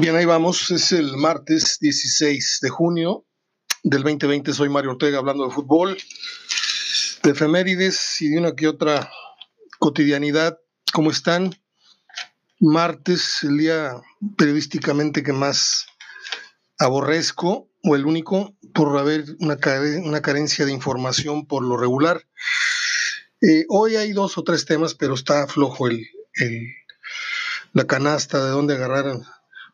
Bien, 0.00 0.14
ahí 0.14 0.26
vamos. 0.26 0.70
Es 0.70 0.92
el 0.92 1.16
martes 1.16 1.78
16 1.80 2.60
de 2.62 2.68
junio 2.68 3.26
del 3.82 4.04
2020. 4.04 4.52
Soy 4.52 4.68
Mario 4.68 4.92
Ortega 4.92 5.18
hablando 5.18 5.44
de 5.44 5.52
fútbol, 5.52 5.98
de 7.24 7.30
efemérides 7.30 8.20
y 8.20 8.28
de 8.28 8.38
una 8.38 8.54
que 8.54 8.68
otra 8.68 9.10
cotidianidad. 9.80 10.56
¿Cómo 10.92 11.10
están? 11.10 11.52
Martes, 12.60 13.42
el 13.42 13.58
día 13.58 14.00
periodísticamente 14.36 15.24
que 15.24 15.32
más 15.32 15.88
aborrezco, 16.78 17.68
o 17.82 17.96
el 17.96 18.06
único, 18.06 18.56
por 18.72 18.96
haber 18.98 19.24
una, 19.40 19.58
una 20.04 20.22
carencia 20.22 20.64
de 20.64 20.70
información 20.70 21.44
por 21.44 21.64
lo 21.64 21.76
regular. 21.76 22.22
Eh, 23.40 23.64
hoy 23.68 23.96
hay 23.96 24.12
dos 24.12 24.38
o 24.38 24.44
tres 24.44 24.64
temas, 24.64 24.94
pero 24.94 25.14
está 25.14 25.48
flojo 25.48 25.88
el, 25.88 26.06
el 26.34 26.68
la 27.72 27.86
canasta 27.86 28.44
de 28.44 28.50
dónde 28.50 28.74
agarrar 28.74 29.06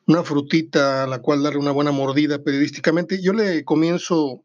una 0.06 0.22
frutita 0.22 1.04
a 1.04 1.06
la 1.06 1.20
cual 1.20 1.42
darle 1.42 1.58
una 1.58 1.72
buena 1.72 1.92
mordida 1.92 2.42
periodísticamente. 2.42 3.20
Yo 3.22 3.32
le 3.32 3.64
comienzo 3.64 4.44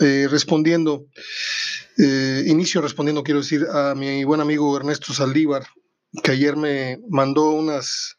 eh, 0.00 0.28
respondiendo, 0.30 1.06
eh, 1.98 2.44
inicio 2.46 2.80
respondiendo, 2.80 3.22
quiero 3.22 3.40
decir, 3.40 3.66
a 3.72 3.94
mi 3.94 4.24
buen 4.24 4.40
amigo 4.40 4.76
Ernesto 4.76 5.12
Saldívar, 5.12 5.66
que 6.22 6.32
ayer 6.32 6.56
me 6.56 7.00
mandó 7.08 7.50
unas 7.50 8.16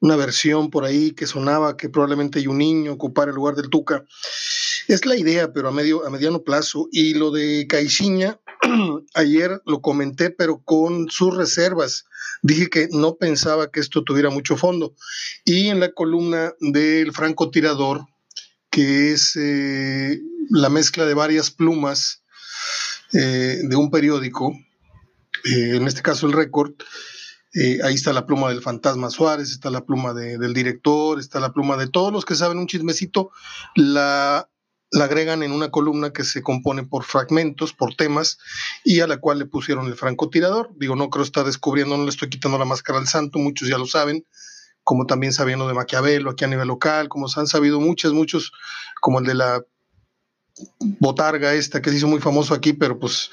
una 0.00 0.16
versión 0.16 0.70
por 0.70 0.84
ahí 0.84 1.12
que 1.12 1.26
sonaba 1.26 1.76
que 1.76 1.90
probablemente 1.90 2.38
hay 2.38 2.46
un 2.46 2.58
niño 2.58 2.92
ocupar 2.92 3.28
el 3.28 3.34
lugar 3.34 3.54
del 3.54 3.68
Tuca. 3.68 4.04
Es 4.88 5.04
la 5.04 5.16
idea, 5.16 5.52
pero 5.52 5.68
a 5.68 5.72
medio 5.72 6.06
a 6.06 6.10
mediano 6.10 6.42
plazo. 6.42 6.88
Y 6.90 7.14
lo 7.14 7.30
de 7.30 7.66
Caixinha, 7.68 8.40
ayer 9.14 9.62
lo 9.66 9.80
comenté, 9.80 10.30
pero 10.30 10.62
con 10.62 11.08
sus 11.10 11.36
reservas. 11.36 12.04
Dije 12.42 12.68
que 12.68 12.88
no 12.90 13.16
pensaba 13.16 13.70
que 13.70 13.80
esto 13.80 14.02
tuviera 14.04 14.30
mucho 14.30 14.56
fondo. 14.56 14.94
Y 15.44 15.68
en 15.68 15.80
la 15.80 15.92
columna 15.92 16.52
del 16.60 17.12
francotirador, 17.12 18.06
que 18.70 19.12
es 19.12 19.36
eh, 19.36 20.20
la 20.50 20.68
mezcla 20.68 21.04
de 21.04 21.14
varias 21.14 21.50
plumas 21.50 22.22
eh, 23.12 23.58
de 23.62 23.76
un 23.76 23.90
periódico, 23.90 24.52
eh, 25.44 25.76
en 25.76 25.86
este 25.86 26.02
caso 26.02 26.26
el 26.26 26.32
récord, 26.32 26.72
ahí 27.82 27.94
está 27.94 28.12
la 28.12 28.26
pluma 28.26 28.48
del 28.50 28.62
fantasma 28.62 29.10
Suárez, 29.10 29.50
está 29.50 29.70
la 29.70 29.84
pluma 29.84 30.14
del 30.14 30.54
director, 30.54 31.18
está 31.18 31.40
la 31.40 31.52
pluma 31.52 31.76
de 31.76 31.88
todos 31.88 32.12
los 32.12 32.24
que 32.24 32.36
saben 32.36 32.58
un 32.58 32.68
chismecito, 32.68 33.32
la 33.74 34.48
la 34.90 35.04
agregan 35.04 35.42
en 35.42 35.52
una 35.52 35.70
columna 35.70 36.12
que 36.12 36.24
se 36.24 36.42
compone 36.42 36.84
por 36.84 37.04
fragmentos, 37.04 37.72
por 37.72 37.94
temas, 37.94 38.38
y 38.84 39.00
a 39.00 39.06
la 39.06 39.18
cual 39.18 39.38
le 39.38 39.46
pusieron 39.46 39.86
el 39.86 39.94
francotirador. 39.94 40.70
Digo, 40.76 40.96
no 40.96 41.10
creo 41.10 41.24
estar 41.24 41.44
descubriendo, 41.44 41.96
no 41.96 42.04
le 42.04 42.10
estoy 42.10 42.28
quitando 42.28 42.58
la 42.58 42.64
máscara 42.64 42.98
al 42.98 43.06
santo, 43.06 43.38
muchos 43.38 43.68
ya 43.68 43.78
lo 43.78 43.86
saben, 43.86 44.26
como 44.82 45.06
también 45.06 45.32
sabiendo 45.32 45.68
de 45.68 45.74
Maquiavelo 45.74 46.30
aquí 46.30 46.44
a 46.44 46.48
nivel 46.48 46.68
local, 46.68 47.08
como 47.08 47.28
se 47.28 47.38
han 47.38 47.46
sabido 47.46 47.80
muchos, 47.80 48.12
muchos, 48.12 48.52
como 49.00 49.20
el 49.20 49.26
de 49.26 49.34
la 49.34 49.64
botarga 50.98 51.54
esta 51.54 51.80
que 51.80 51.90
se 51.90 51.96
hizo 51.96 52.08
muy 52.08 52.20
famoso 52.20 52.52
aquí, 52.52 52.72
pero 52.72 52.98
pues 52.98 53.30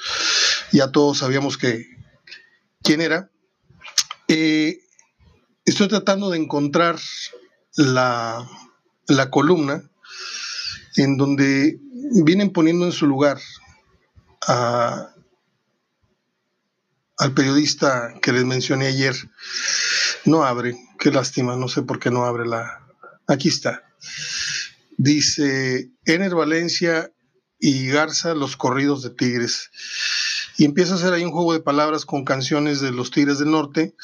ya 0.72 0.92
todos 0.92 1.18
sabíamos 1.18 1.58
que 1.58 1.86
quién 2.84 3.02
era. 3.02 3.32
Eh, 4.28 4.80
estoy 5.66 5.88
tratando 5.88 6.30
de 6.30 6.38
encontrar 6.38 6.98
la, 7.76 8.48
la 9.08 9.30
columna 9.32 9.90
en 10.98 11.18
donde 11.18 11.80
vienen 12.24 12.52
poniendo 12.52 12.86
en 12.86 12.92
su 12.92 13.08
lugar 13.08 13.38
al 17.18 17.34
periodista 17.34 18.14
que 18.22 18.32
les 18.32 18.46
mencioné 18.46 18.88
ayer. 18.88 19.16
No 20.26 20.44
abre, 20.44 20.76
qué 21.00 21.12
lástima, 21.12 21.56
no 21.56 21.68
sé 21.68 21.84
por 21.84 22.00
qué 22.00 22.12
no 22.12 22.26
abre 22.26 22.46
la... 22.46 22.84
Aquí 23.28 23.50
está. 23.50 23.84
Dice 24.98 25.92
Ener 26.06 26.34
Valencia 26.34 27.12
y 27.60 27.88
Garza, 27.88 28.34
los 28.34 28.56
corridos 28.56 29.04
de 29.04 29.10
Tigres. 29.10 29.70
Y 30.58 30.66
empieza 30.66 30.94
a 30.94 30.96
hacer 30.96 31.14
ahí 31.14 31.24
un 31.24 31.32
juego 31.32 31.54
de 31.54 31.60
palabras 31.60 32.06
con 32.06 32.26
canciones 32.26 32.82
de 32.82 32.92
los 32.92 33.12
Tigres 33.12 33.38
del 33.40 33.52
Norte, 33.52 33.96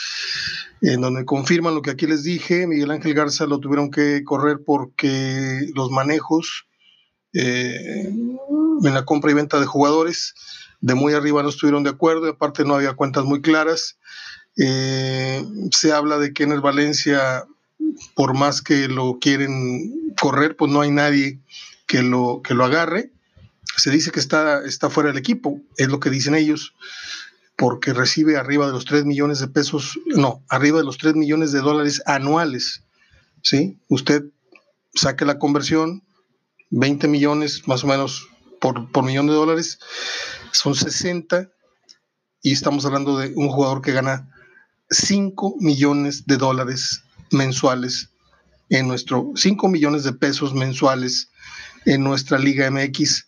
en 0.81 1.01
donde 1.01 1.25
confirman 1.25 1.73
lo 1.73 1.81
que 1.81 1.91
aquí 1.91 2.05
les 2.05 2.23
dije. 2.23 2.67
Miguel 2.67 2.91
Ángel 2.91 3.13
Garza 3.13 3.45
lo 3.45 3.59
tuvieron 3.59 3.89
que 3.89 4.23
correr 4.23 4.59
porque 4.65 5.67
los 5.73 5.89
manejos 5.89 6.67
eh, 7.33 8.09
en 8.83 8.93
la 8.93 9.05
compra 9.05 9.31
y 9.31 9.33
venta 9.33 9.59
de 9.59 9.65
jugadores. 9.65 10.33
De 10.81 10.95
muy 10.95 11.13
arriba 11.13 11.43
no 11.43 11.49
estuvieron 11.49 11.83
de 11.83 11.91
acuerdo, 11.91 12.27
aparte 12.27 12.65
no 12.65 12.75
había 12.75 12.93
cuentas 12.93 13.23
muy 13.23 13.41
claras. 13.41 13.97
Eh, 14.57 15.43
se 15.71 15.93
habla 15.93 16.17
de 16.17 16.33
que 16.33 16.43
en 16.43 16.51
el 16.51 16.61
Valencia, 16.61 17.45
por 18.15 18.33
más 18.33 18.61
que 18.61 18.87
lo 18.87 19.17
quieren 19.19 20.13
correr, 20.19 20.55
pues 20.55 20.71
no 20.71 20.81
hay 20.81 20.91
nadie 20.91 21.39
que 21.87 22.03
lo, 22.03 22.41
que 22.43 22.53
lo 22.53 22.65
agarre. 22.65 23.11
Se 23.77 23.89
dice 23.89 24.11
que 24.11 24.19
está, 24.19 24.63
está 24.65 24.89
fuera 24.89 25.09
del 25.09 25.17
equipo, 25.17 25.59
es 25.77 25.87
lo 25.87 25.99
que 25.99 26.09
dicen 26.09 26.35
ellos, 26.35 26.75
porque 27.55 27.93
recibe 27.93 28.37
arriba 28.37 28.67
de 28.67 28.73
los 28.73 28.85
3 28.85 29.05
millones 29.05 29.39
de 29.39 29.47
pesos, 29.47 29.99
no, 30.05 30.43
arriba 30.49 30.79
de 30.79 30.85
los 30.85 30.97
3 30.97 31.15
millones 31.15 31.51
de 31.51 31.59
dólares 31.59 32.03
anuales. 32.05 32.83
¿sí? 33.41 33.77
Usted 33.87 34.25
saque 34.93 35.25
la 35.25 35.39
conversión, 35.39 36.03
20 36.73 37.07
millones 37.07 37.67
más 37.67 37.83
o 37.83 37.87
menos 37.87 38.27
por, 38.59 38.91
por 38.91 39.03
millón 39.03 39.27
de 39.27 39.33
dólares, 39.33 39.79
son 40.51 40.73
60 40.73 41.49
y 42.41 42.51
estamos 42.51 42.85
hablando 42.85 43.17
de 43.17 43.31
un 43.35 43.49
jugador 43.49 43.81
que 43.81 43.91
gana 43.91 44.29
5 44.89 45.57
millones 45.59 46.25
de 46.25 46.37
dólares 46.37 47.03
mensuales 47.31 48.09
en 48.69 48.87
nuestro 48.87 49.31
5 49.35 49.67
millones 49.69 50.03
de 50.03 50.13
pesos 50.13 50.53
mensuales 50.53 51.29
en 51.85 52.03
nuestra 52.03 52.39
Liga 52.39 52.69
MX. 52.69 53.27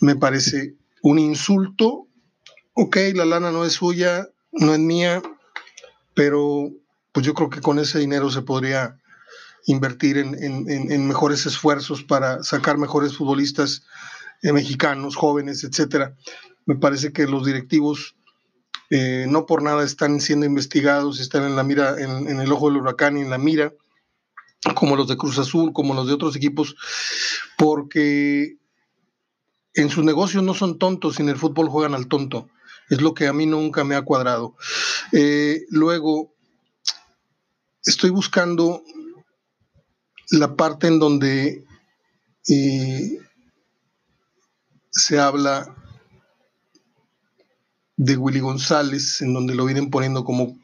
Me 0.00 0.16
parece 0.16 0.76
un 1.02 1.18
insulto. 1.18 2.06
Ok, 2.72 2.96
la 3.14 3.26
lana 3.26 3.50
no 3.50 3.64
es 3.64 3.74
suya, 3.74 4.28
no 4.52 4.72
es 4.72 4.80
mía, 4.80 5.22
pero 6.14 6.70
pues 7.12 7.26
yo 7.26 7.34
creo 7.34 7.50
que 7.50 7.60
con 7.60 7.78
ese 7.78 7.98
dinero 7.98 8.30
se 8.30 8.42
podría 8.42 8.99
invertir 9.66 10.18
en, 10.18 11.08
mejores 11.08 11.46
esfuerzos 11.46 12.02
para 12.02 12.42
sacar 12.42 12.78
mejores 12.78 13.16
futbolistas 13.16 13.82
eh, 14.42 14.52
mexicanos, 14.52 15.16
jóvenes, 15.16 15.64
etcétera. 15.64 16.16
Me 16.66 16.76
parece 16.76 17.12
que 17.12 17.26
los 17.26 17.44
directivos 17.44 18.14
eh, 18.90 19.26
no 19.28 19.46
por 19.46 19.62
nada 19.62 19.84
están 19.84 20.20
siendo 20.20 20.46
investigados, 20.46 21.20
están 21.20 21.44
en 21.44 21.54
la 21.54 21.62
mira, 21.62 22.00
en, 22.00 22.40
el 22.40 22.52
ojo 22.52 22.68
del 22.68 22.78
huracán 22.78 23.16
y 23.16 23.20
en 23.20 23.30
la 23.30 23.38
mira, 23.38 23.72
como 24.74 24.96
los 24.96 25.06
de 25.06 25.16
Cruz 25.16 25.38
Azul, 25.38 25.72
como 25.72 25.94
los 25.94 26.08
de 26.08 26.14
otros 26.14 26.34
equipos, 26.34 26.74
porque 27.56 28.56
en 29.74 29.90
sus 29.90 30.04
negocios 30.04 30.42
no 30.42 30.54
son 30.54 30.78
tontos 30.78 31.18
y 31.18 31.22
en 31.22 31.28
el 31.28 31.36
fútbol 31.36 31.68
juegan 31.68 31.94
al 31.94 32.08
tonto. 32.08 32.48
Es 32.88 33.00
lo 33.00 33.14
que 33.14 33.28
a 33.28 33.32
mí 33.32 33.46
nunca 33.46 33.84
me 33.84 33.94
ha 33.94 34.02
cuadrado. 34.02 34.56
Eh, 35.12 35.64
luego, 35.70 36.34
estoy 37.84 38.10
buscando 38.10 38.82
la 40.30 40.54
parte 40.56 40.86
en 40.86 40.98
donde 40.98 41.64
eh, 42.48 43.18
se 44.90 45.18
habla 45.18 45.74
de 47.96 48.16
Willy 48.16 48.40
González, 48.40 49.20
en 49.20 49.34
donde 49.34 49.54
lo 49.54 49.64
vienen 49.66 49.90
poniendo 49.90 50.24
como, 50.24 50.58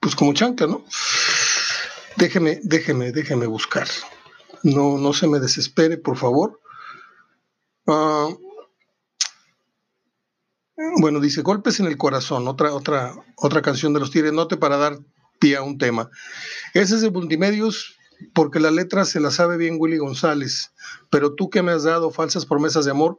pues 0.00 0.14
como 0.14 0.34
chanca, 0.34 0.66
¿no? 0.66 0.84
Déjeme, 2.16 2.60
déjeme, 2.62 3.12
déjeme 3.12 3.46
buscar. 3.46 3.88
No, 4.62 4.98
no 4.98 5.12
se 5.12 5.26
me 5.26 5.40
desespere, 5.40 5.96
por 5.96 6.16
favor. 6.16 6.60
Ah, 7.86 8.28
bueno, 10.98 11.20
dice 11.20 11.42
Golpes 11.42 11.80
en 11.80 11.86
el 11.86 11.96
Corazón, 11.96 12.46
otra, 12.48 12.74
otra, 12.74 13.14
otra 13.36 13.62
canción 13.62 13.92
de 13.92 14.00
los 14.00 14.10
Tigres 14.10 14.32
Note 14.32 14.56
para 14.56 14.76
dar 14.76 14.98
pie 15.38 15.56
a 15.56 15.62
un 15.62 15.78
tema. 15.78 16.10
Ese 16.74 16.96
es 16.96 17.00
de 17.00 17.10
multimedios 17.10 17.96
porque 18.32 18.60
la 18.60 18.70
letra 18.70 19.04
se 19.04 19.20
la 19.20 19.30
sabe 19.30 19.56
bien 19.56 19.76
Willy 19.78 19.98
González, 19.98 20.72
pero 21.10 21.34
tú 21.34 21.50
que 21.50 21.62
me 21.62 21.72
has 21.72 21.84
dado 21.84 22.10
falsas 22.10 22.46
promesas 22.46 22.84
de 22.84 22.90
amor, 22.90 23.18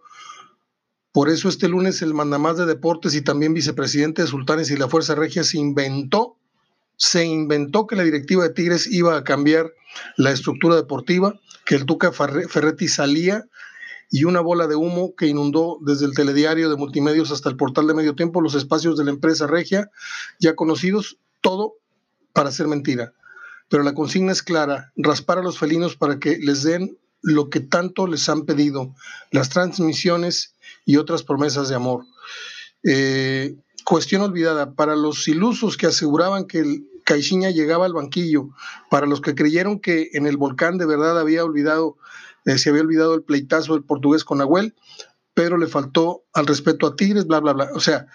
por 1.12 1.30
eso 1.30 1.48
este 1.48 1.68
lunes 1.68 2.02
el 2.02 2.14
mandamás 2.14 2.58
de 2.58 2.66
deportes 2.66 3.14
y 3.16 3.22
también 3.22 3.54
vicepresidente 3.54 4.24
de 4.24 4.28
Sultanes 4.28 4.72
y 4.72 4.78
la 4.78 4.88
Fuerza 4.88 5.16
Regia 5.16 5.44
se 5.44 5.60
inventó, 5.60 6.38
se 6.98 7.26
inventó 7.26 7.86
que 7.86 7.96
la 7.96 8.04
directiva 8.04 8.44
de 8.44 8.50
Tigres 8.50 8.88
iba 8.88 9.16
a 9.16 9.24
cambiar 9.24 9.74
la 10.18 10.32
estructura 10.32 10.76
deportiva, 10.76 11.40
que 11.66 11.76
el 11.76 11.86
Tuca 11.86 12.12
Ferretti 12.12 12.88
salía 12.88 13.46
y 14.10 14.26
una 14.26 14.42
bola 14.42 14.68
de 14.68 14.76
humo 14.76 15.16
que 15.16 15.28
inundó 15.28 15.78
desde 15.82 16.06
el 16.06 16.14
telediario 16.14 16.70
de 16.70 16.78
multimedios 16.78 17.32
hasta 17.32 17.50
el 17.50 17.58
portal 17.58 17.88
de 17.88 17.94
medio 17.94 18.16
tiempo 18.16 18.42
los 18.42 18.56
espacios 18.56 18.98
de 18.98 19.06
la 19.06 19.12
empresa 19.12 19.48
Regia, 19.48 19.92
ya 20.40 20.56
conocidos, 20.56 21.18
todo 21.42 21.76
para 22.34 22.52
ser 22.52 22.68
mentira 22.68 23.14
pero 23.74 23.82
la 23.82 23.96
consigna 23.96 24.32
es 24.32 24.44
clara, 24.44 24.94
raspar 24.96 25.40
a 25.40 25.42
los 25.42 25.58
felinos 25.58 25.96
para 25.96 26.20
que 26.20 26.38
les 26.38 26.62
den 26.62 26.96
lo 27.24 27.50
que 27.50 27.60
tanto 27.60 28.06
les 28.06 28.30
han 28.30 28.46
pedido, 28.46 28.94
las 29.32 29.50
transmisiones 29.50 30.54
y 30.86 30.98
otras 30.98 31.24
promesas 31.24 31.70
de 31.70 31.76
amor. 31.76 32.06
Eh, 32.84 33.56
cuestión 33.84 34.22
olvidada, 34.22 34.76
para 34.76 34.96
los 34.96 35.28
ilusos 35.28 35.76
que 35.76 35.88
aseguraban 35.88 36.46
que 36.46 36.84
Caixinha 37.04 37.50
llegaba 37.50 37.88
al 37.88 37.94
banquillo. 37.94 38.50
Para 38.92 39.08
los 39.08 39.22
que 39.22 39.34
creyeron 39.34 39.80
que 39.80 40.12
en 40.14 40.28
el 40.28 40.38
volcán 40.38 40.78
de 40.78 40.86
verdad 40.86 41.20
había 41.20 41.44
olvidado, 41.44 41.98
eh, 42.46 42.60
se 42.60 42.70
había 42.70 42.84
olvidado 42.84 43.16
el 43.16 43.24
pleitazo 43.24 43.74
del 43.74 43.86
portugués 43.86 44.24
con 44.24 44.38
Nahuel, 44.38 44.76
pero 45.34 45.58
le 45.58 45.66
faltó 45.66 46.26
al 46.34 46.46
respeto 46.46 46.86
a 46.86 46.96
Tigres, 46.96 47.26
bla, 47.26 47.40
bla, 47.40 47.54
bla. 47.54 47.70
O 47.74 47.80
sea, 47.80 48.06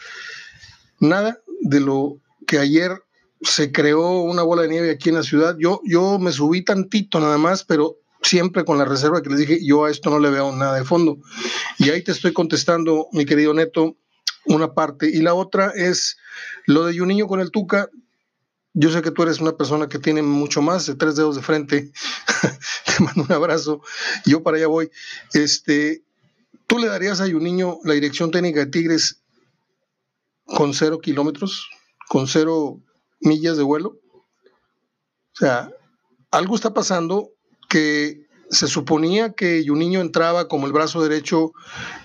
nada 1.01 1.41
de 1.63 1.81
lo 1.81 2.21
que 2.47 2.61
ayer 2.61 3.03
se 3.41 3.73
creó 3.73 4.23
una 4.23 4.43
bola 4.43 4.63
de 4.63 4.69
nieve 4.69 4.91
aquí 4.91 5.09
en 5.09 5.17
la 5.17 5.23
ciudad. 5.23 5.57
Yo, 5.59 5.81
yo 5.85 6.19
me 6.19 6.33
subí 6.33 6.65
tantito 6.65 7.21
nada 7.21 7.39
más, 7.39 7.65
pero 7.65 7.99
siempre 8.23 8.65
con 8.65 8.79
la 8.79 8.85
reserva 8.85 9.23
que 9.23 9.31
les 9.31 9.39
dije, 9.39 9.65
yo 9.65 9.85
a 9.85 9.91
esto 9.91 10.11
no 10.11 10.19
le 10.19 10.31
veo 10.31 10.53
nada 10.53 10.77
de 10.77 10.85
fondo. 10.85 11.19
Y 11.79 11.91
ahí 11.91 12.03
te 12.03 12.13
estoy 12.13 12.33
contestando, 12.33 13.09
mi 13.13 13.25
querido 13.25 13.55
Neto, 13.55 13.97
una 14.47 14.75
parte. 14.75 15.09
Y 15.09 15.21
la 15.21 15.35
otra 15.35 15.73
es 15.75 16.17
lo 16.67 16.85
de 16.85 17.01
un 17.01 17.09
niño 17.09 17.27
con 17.27 17.41
el 17.41 17.51
Tuca. 17.51 17.89
Yo 18.75 18.91
sé 18.91 19.03
que 19.03 19.11
tú 19.11 19.23
eres 19.23 19.41
una 19.41 19.57
persona 19.57 19.89
que 19.89 19.99
tiene 19.99 20.23
mucho 20.23 20.63
más 20.63 20.87
de 20.87 20.95
tres 20.95 21.17
dedos 21.17 21.37
de 21.37 21.43
frente. 21.43 21.93
te 22.87 23.05
mando 23.05 23.23
un 23.25 23.33
abrazo. 23.33 23.83
Yo 24.25 24.43
para 24.43 24.57
allá 24.57 24.67
voy. 24.67 24.91
Este, 25.33 26.03
¿Tú 26.67 26.79
le 26.79 26.89
darías 26.89 27.21
a 27.21 27.25
un 27.25 27.43
niño 27.43 27.79
la 27.85 27.95
dirección 27.95 28.31
técnica 28.31 28.61
de 28.61 28.67
Tigres 28.67 29.23
con 30.45 30.75
cero 30.75 30.99
kilómetros, 30.99 31.69
con 32.09 32.27
cero 32.27 32.81
millas 33.21 33.57
de 33.57 33.63
vuelo? 33.63 33.99
O 34.13 35.37
sea, 35.39 35.71
algo 36.31 36.55
está 36.55 36.75
pasando 36.75 37.31
que 37.69 38.27
se 38.51 38.67
suponía 38.67 39.33
que 39.33 39.63
Juninho 39.67 40.01
entraba 40.01 40.49
como 40.49 40.67
el 40.67 40.73
brazo 40.73 41.03
derecho 41.03 41.53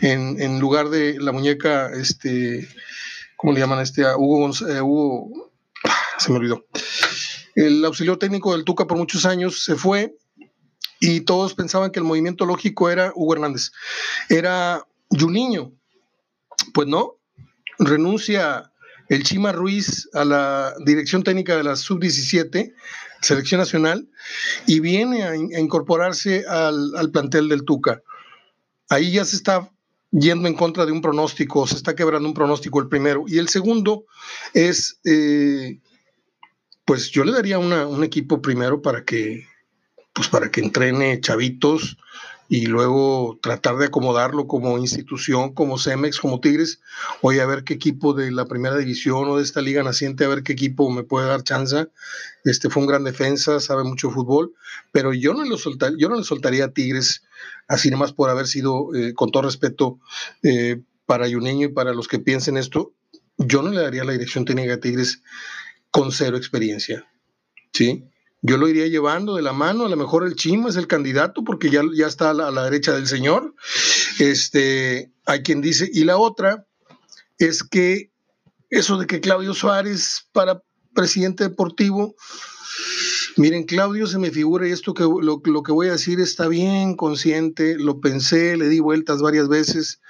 en, 0.02 0.60
lugar 0.60 0.90
de 0.90 1.20
la 1.20 1.32
muñeca, 1.32 1.90
este, 1.94 2.68
¿cómo 3.38 3.54
le 3.54 3.60
llaman 3.60 3.80
este? 3.80 4.04
Hugo, 4.16 4.52
eh, 4.68 4.82
Hugo, 4.82 5.52
se 6.18 6.32
me 6.32 6.38
olvidó. 6.38 6.66
El 7.56 7.84
auxiliar 7.86 8.18
técnico 8.18 8.54
del 8.54 8.66
Tuca 8.66 8.88
por 8.88 8.98
muchos 8.98 9.26
años 9.26 9.64
se 9.64 9.76
fue 9.76 10.16
y 11.00 11.22
todos 11.22 11.54
pensaban 11.54 11.92
que 11.92 12.00
el 12.00 12.06
movimiento 12.06 12.46
lógico 12.46 12.90
era 12.90 13.12
Hugo 13.16 13.34
Hernández, 13.34 13.72
era 14.30 14.86
Juninho. 15.10 15.74
Pues 16.74 16.88
no, 16.88 17.18
renuncia 17.78 18.72
el 19.14 19.24
Chima 19.24 19.52
Ruiz 19.52 20.10
a 20.14 20.26
la 20.26 20.74
dirección 20.86 21.24
técnica 21.24 21.56
de 21.56 21.64
la 21.64 21.76
sub-17 21.76 22.74
selección 23.22 23.60
nacional 23.60 24.08
y 24.66 24.80
viene 24.80 25.24
a, 25.24 25.36
incorporarse 25.36 26.46
al, 26.48 27.10
plantel 27.12 27.50
del 27.50 27.64
Tuca. 27.64 28.02
Ahí 28.90 29.12
ya 29.12 29.26
se 29.26 29.36
está 29.36 29.70
yendo 30.12 30.48
en 30.48 30.56
contra 30.56 30.86
de 30.86 30.92
un 30.92 31.02
pronóstico, 31.02 31.66
se 31.66 31.76
está 31.76 31.96
quebrando 31.96 32.28
un 32.28 32.34
pronóstico 32.34 32.80
el 32.80 32.90
primero. 32.90 33.24
Y 33.28 33.38
el 33.38 33.50
segundo 33.50 34.06
es, 34.54 35.00
eh, 35.06 35.80
pues 36.86 37.10
yo 37.12 37.24
le 37.24 37.32
daría 37.32 37.60
un 37.60 38.04
equipo 38.04 38.42
primero 38.42 38.82
para 38.82 39.06
que, 39.06 39.48
pues 40.14 40.28
para 40.28 40.52
que 40.52 40.62
entrene 40.62 41.22
chavitos, 41.22 41.98
y 42.50 42.66
luego 42.66 43.40
tratar 43.42 43.78
de 43.78 43.86
acomodarlo 43.86 44.48
como 44.48 44.78
institución, 44.78 45.54
como 45.54 45.78
Cemex, 45.78 46.20
como 46.20 46.40
Tigres, 46.40 46.82
oye, 47.22 47.42
a 47.42 47.46
ver 47.46 47.64
qué 47.64 47.74
equipo 47.74 48.14
de 48.14 48.32
la 48.32 48.46
primera 48.46 48.78
división 48.78 49.28
o 49.30 49.38
de 49.38 49.44
esta 49.44 49.62
liga 49.62 49.82
naciente, 49.84 50.26
a 50.26 50.28
ver 50.28 50.44
qué 50.44 50.54
equipo 50.54 50.90
me 50.90 51.04
puede 51.04 51.28
dar 51.28 51.44
chance. 51.44 51.88
Este 52.44 52.70
fue 52.70 52.84
un 52.84 52.88
gran 52.88 53.04
defensa, 53.04 53.60
sabe 53.60 53.84
mucho 53.84 54.12
fútbol, 54.12 54.54
pero 54.92 55.14
yo 55.14 55.34
no, 55.34 55.44
lo 55.46 55.58
soltar, 55.58 55.94
yo 55.98 56.10
no 56.10 56.18
le 56.18 56.24
soltaría 56.24 56.66
a 56.66 56.72
Tigres, 56.72 57.24
así 57.68 57.90
nomás 57.90 58.14
por 58.14 58.30
haber 58.30 58.48
sido, 58.48 58.94
eh, 58.94 59.14
con 59.14 59.32
todo 59.32 59.44
respeto, 59.44 60.00
eh, 60.44 60.82
para 61.06 61.28
Yuneño 61.28 61.68
y 61.68 61.72
para 61.72 61.94
los 61.94 62.08
que 62.08 62.20
piensen 62.20 62.58
esto, 62.58 62.94
yo 63.38 63.62
no 63.62 63.72
le 63.72 63.82
daría 63.82 64.04
la 64.04 64.14
dirección 64.14 64.46
técnica 64.46 64.76
a 64.76 64.80
Tigres 64.80 65.22
con 65.92 66.12
cero 66.12 66.38
experiencia. 66.38 67.08
¿Sí? 67.72 68.04
Yo 68.46 68.58
lo 68.58 68.68
iría 68.68 68.88
llevando 68.88 69.36
de 69.36 69.42
la 69.42 69.54
mano, 69.54 69.86
a 69.86 69.90
lo 69.90 69.96
mejor 69.96 70.28
el 70.28 70.36
Chima 70.36 70.68
es 70.68 70.76
el 70.76 70.86
candidato 70.86 71.46
porque 71.46 71.70
ya, 71.70 71.82
ya 71.96 72.08
está 72.08 72.32
a 72.32 72.34
la, 72.34 72.64
derecha 72.66 72.92
del 72.92 73.08
señor. 73.08 73.56
Este, 74.20 75.14
hay 75.26 75.44
quien 75.44 75.62
dice, 75.62 75.90
y 75.92 76.04
la 76.04 76.18
otra 76.18 76.68
es 77.38 77.64
que 77.64 78.12
eso 78.70 78.98
de 78.98 79.08
que 79.08 79.22
Claudio 79.22 79.54
Suárez 79.54 80.28
para 80.34 80.62
presidente 80.94 81.46
deportivo, 81.46 82.16
miren, 83.38 83.64
Claudio 83.64 84.08
se 84.08 84.20
me 84.20 84.30
figura, 84.30 84.68
y 84.68 84.74
esto 84.74 84.94
que 84.94 85.04
lo, 85.04 85.42
lo 85.42 85.64
que 85.64 85.72
voy 85.72 85.88
a 85.88 85.94
decir 85.94 86.20
está 86.20 86.50
bien 86.50 86.98
consciente, 86.98 87.78
lo 87.80 88.02
pensé, 88.02 88.58
le 88.58 88.68
di 88.68 88.82
vueltas 88.82 89.22
varias 89.22 89.48
veces, 89.48 90.02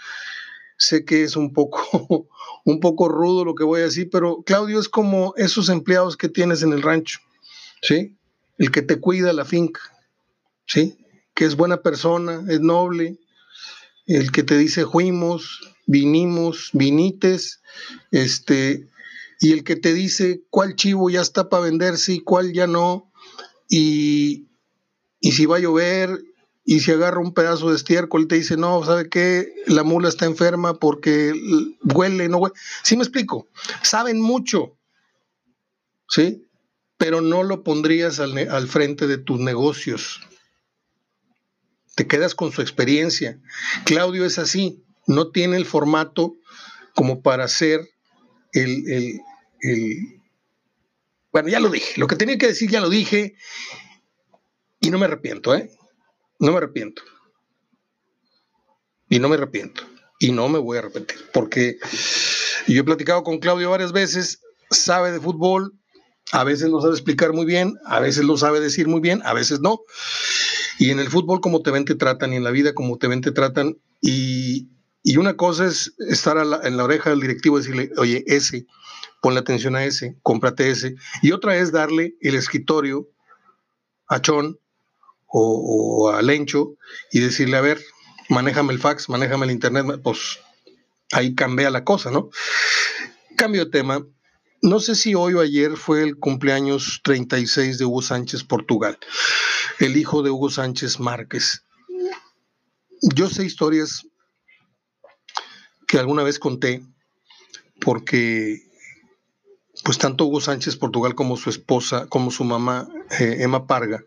sé 0.80 1.06
que 1.06 1.24
es 1.24 1.36
un 1.36 1.54
poco, 1.54 2.28
un 2.66 2.80
poco 2.80 3.10
rudo 3.10 3.46
lo 3.46 3.54
que 3.54 3.64
voy 3.64 3.82
a 3.82 3.86
decir, 3.86 4.10
pero 4.12 4.42
Claudio 4.44 4.80
es 4.80 4.90
como 4.90 5.36
esos 5.38 5.70
empleados 5.70 6.18
que 6.18 6.30
tienes 6.30 6.64
en 6.64 6.74
el 6.74 6.82
rancho, 6.82 7.20
¿sí? 7.84 8.18
El 8.58 8.72
que 8.72 8.82
te 8.82 9.00
cuida 9.00 9.34
la 9.34 9.46
finca, 9.46 9.82
¿sí? 10.66 10.98
Que 11.34 11.46
es 11.46 11.56
buena 11.56 11.82
persona, 11.82 12.44
es 12.50 12.60
noble, 12.60 13.18
el 14.06 14.32
que 14.32 14.44
te 14.44 14.58
dice 14.58 14.86
fuimos, 14.86 15.74
vinimos, 15.86 16.70
vinites, 16.74 17.62
este, 18.12 18.88
y 19.40 19.52
el 19.54 19.64
que 19.64 19.76
te 19.76 19.94
dice 19.94 20.44
cuál 20.50 20.76
chivo 20.76 21.10
ya 21.10 21.22
está 21.22 21.50
para 21.50 21.64
venderse 21.64 22.14
y 22.14 22.20
cuál 22.20 22.54
ya 22.54 22.68
no, 22.68 23.12
y, 23.70 24.48
y 25.20 25.32
si 25.32 25.46
va 25.46 25.58
a 25.58 25.62
llover, 25.62 26.20
y 26.66 26.80
si 26.80 26.92
agarra 26.92 27.20
un 27.20 27.34
pedazo 27.34 27.70
de 27.70 27.76
estiércol 27.76 28.28
te 28.28 28.36
dice, 28.36 28.56
no, 28.56 28.84
¿sabe 28.86 29.10
qué? 29.10 29.54
La 29.68 29.84
mula 29.84 30.08
está 30.08 30.26
enferma 30.26 30.76
porque 30.76 31.34
huele, 31.94 32.30
no 32.30 32.38
huele. 32.38 32.56
Sí 32.84 32.96
me 32.96 33.04
explico, 33.04 33.48
saben 33.82 34.22
mucho, 34.22 34.78
¿sí? 36.08 36.48
Pero 37.04 37.20
no 37.20 37.44
lo 37.44 37.64
pondrías 37.66 38.22
al, 38.22 38.68
frente 38.70 39.08
de 39.08 39.18
tus 39.18 39.38
negocios. 39.38 40.22
Te 41.96 42.08
quedas 42.08 42.34
con 42.34 42.54
su 42.54 42.62
experiencia. 42.62 43.42
Claudio 43.84 44.24
es 44.24 44.40
así, 44.40 44.86
no 45.06 45.30
tiene 45.30 45.58
el 45.58 45.66
formato 45.66 46.38
como 46.96 47.22
para 47.22 47.50
ser 47.50 47.90
el, 48.54 49.20
Bueno, 51.34 51.50
ya 51.50 51.60
lo 51.60 51.68
dije, 51.68 52.00
lo 52.00 52.08
que 52.08 52.16
tenía 52.16 52.38
que 52.38 52.48
decir 52.48 52.72
ya 52.72 52.80
lo 52.80 52.90
dije 52.90 53.36
y 54.80 54.90
no 54.90 54.98
me 54.98 55.04
arrepiento, 55.08 55.54
¿eh? 55.54 55.70
No 56.40 56.54
me 56.54 56.60
arrepiento. 56.60 57.02
Y 59.10 59.20
no 59.20 59.28
me 59.28 59.36
arrepiento. 59.36 59.84
Y 60.20 60.32
no 60.32 60.48
me 60.48 60.58
voy 60.58 60.78
a 60.78 60.80
arrepentir, 60.80 61.18
porque 61.34 61.80
yo 62.66 62.80
he 62.80 62.86
platicado 62.86 63.24
con 63.24 63.40
Claudio 63.40 63.72
varias 63.72 63.92
veces, 63.92 64.40
sabe 64.70 65.12
de 65.12 65.20
fútbol, 65.20 65.78
a 66.34 66.44
veces 66.44 66.70
lo 66.70 66.82
sabe 66.82 66.94
explicar 66.94 67.32
muy 67.32 67.46
bien, 67.46 67.78
a 67.86 68.00
veces 68.00 68.26
lo 68.26 68.38
sabe 68.38 68.60
decir 68.60 68.88
muy 68.88 69.02
bien, 69.02 69.22
a 69.24 69.34
veces 69.34 69.60
no. 69.60 69.82
Y 70.80 70.90
en 70.90 71.00
el 71.00 71.08
fútbol 71.08 71.42
como 71.42 71.62
te 71.62 71.70
ven 71.70 71.86
te 71.86 71.94
tratan 71.94 72.34
y 72.34 72.38
en 72.38 72.44
la 72.44 72.50
vida 72.50 72.74
como 72.74 72.98
te 72.98 73.08
ven 73.08 73.22
te 73.22 73.32
tratan. 73.32 73.78
Y, 74.02 74.68
una 75.16 75.38
cosa 75.38 75.68
es 75.68 75.94
estar 76.10 76.38
en 76.38 76.78
la 76.78 76.84
oreja 76.84 77.12
del 77.12 77.20
directivo 77.20 77.58
y 77.58 77.62
decirle, 77.62 77.92
oye, 77.98 78.24
ese, 78.26 78.66
ponle 79.22 79.42
atención 79.42 79.76
a 79.76 79.86
ese, 79.86 80.18
cómprate 80.24 80.72
ese. 80.72 80.96
Y 81.22 81.34
otra 81.34 81.56
es 81.56 81.72
darle 81.72 82.16
el 82.20 82.34
escritorio 82.34 83.08
a 84.08 84.20
Chon 84.20 84.58
o, 85.28 86.08
o 86.08 86.10
a 86.10 86.24
Lencho 86.24 86.78
y 87.12 87.20
decirle, 87.20 87.58
a 87.58 87.62
ver, 87.62 87.80
manéjame 88.30 88.74
el 88.74 88.80
fax, 88.80 89.08
manéjame 89.08 89.46
el 89.46 89.52
internet, 89.52 89.86
pues 90.04 90.40
ahí 91.12 91.36
cambia 91.36 91.70
la 91.70 91.84
cosa, 91.84 92.10
¿no? 92.10 92.32
Cambio 93.38 93.66
de 93.66 93.72
tema, 93.72 94.04
no 94.64 94.80
sé 94.80 94.96
si 94.96 95.14
hoy 95.14 95.34
o 95.34 95.42
ayer 95.42 95.76
fue 95.76 96.04
el 96.04 96.18
cumpleaños 96.18 97.02
36 97.04 97.78
de 97.78 97.86
Hugo 97.86 98.02
Sánchez 98.02 98.46
Portugal, 98.46 98.98
el 99.80 99.98
hijo 99.98 100.24
de 100.24 100.30
Hugo 100.30 100.50
Sánchez 100.50 101.02
Márquez. 101.02 101.66
Yo 103.14 103.30
sé 103.30 103.44
historias 103.44 104.08
que 105.86 106.00
alguna 106.00 106.24
vez 106.24 106.40
conté 106.40 106.82
porque 107.82 108.62
pues 109.84 109.98
tanto 109.98 110.26
Hugo 110.26 110.40
Sánchez 110.40 110.78
Portugal 110.78 111.14
como 111.14 111.36
su 111.36 111.50
esposa, 111.50 112.08
como 112.08 112.32
su 112.32 112.46
mamá, 112.46 112.88
eh, 113.20 113.40
Emma 113.40 113.68
Parga, 113.68 114.02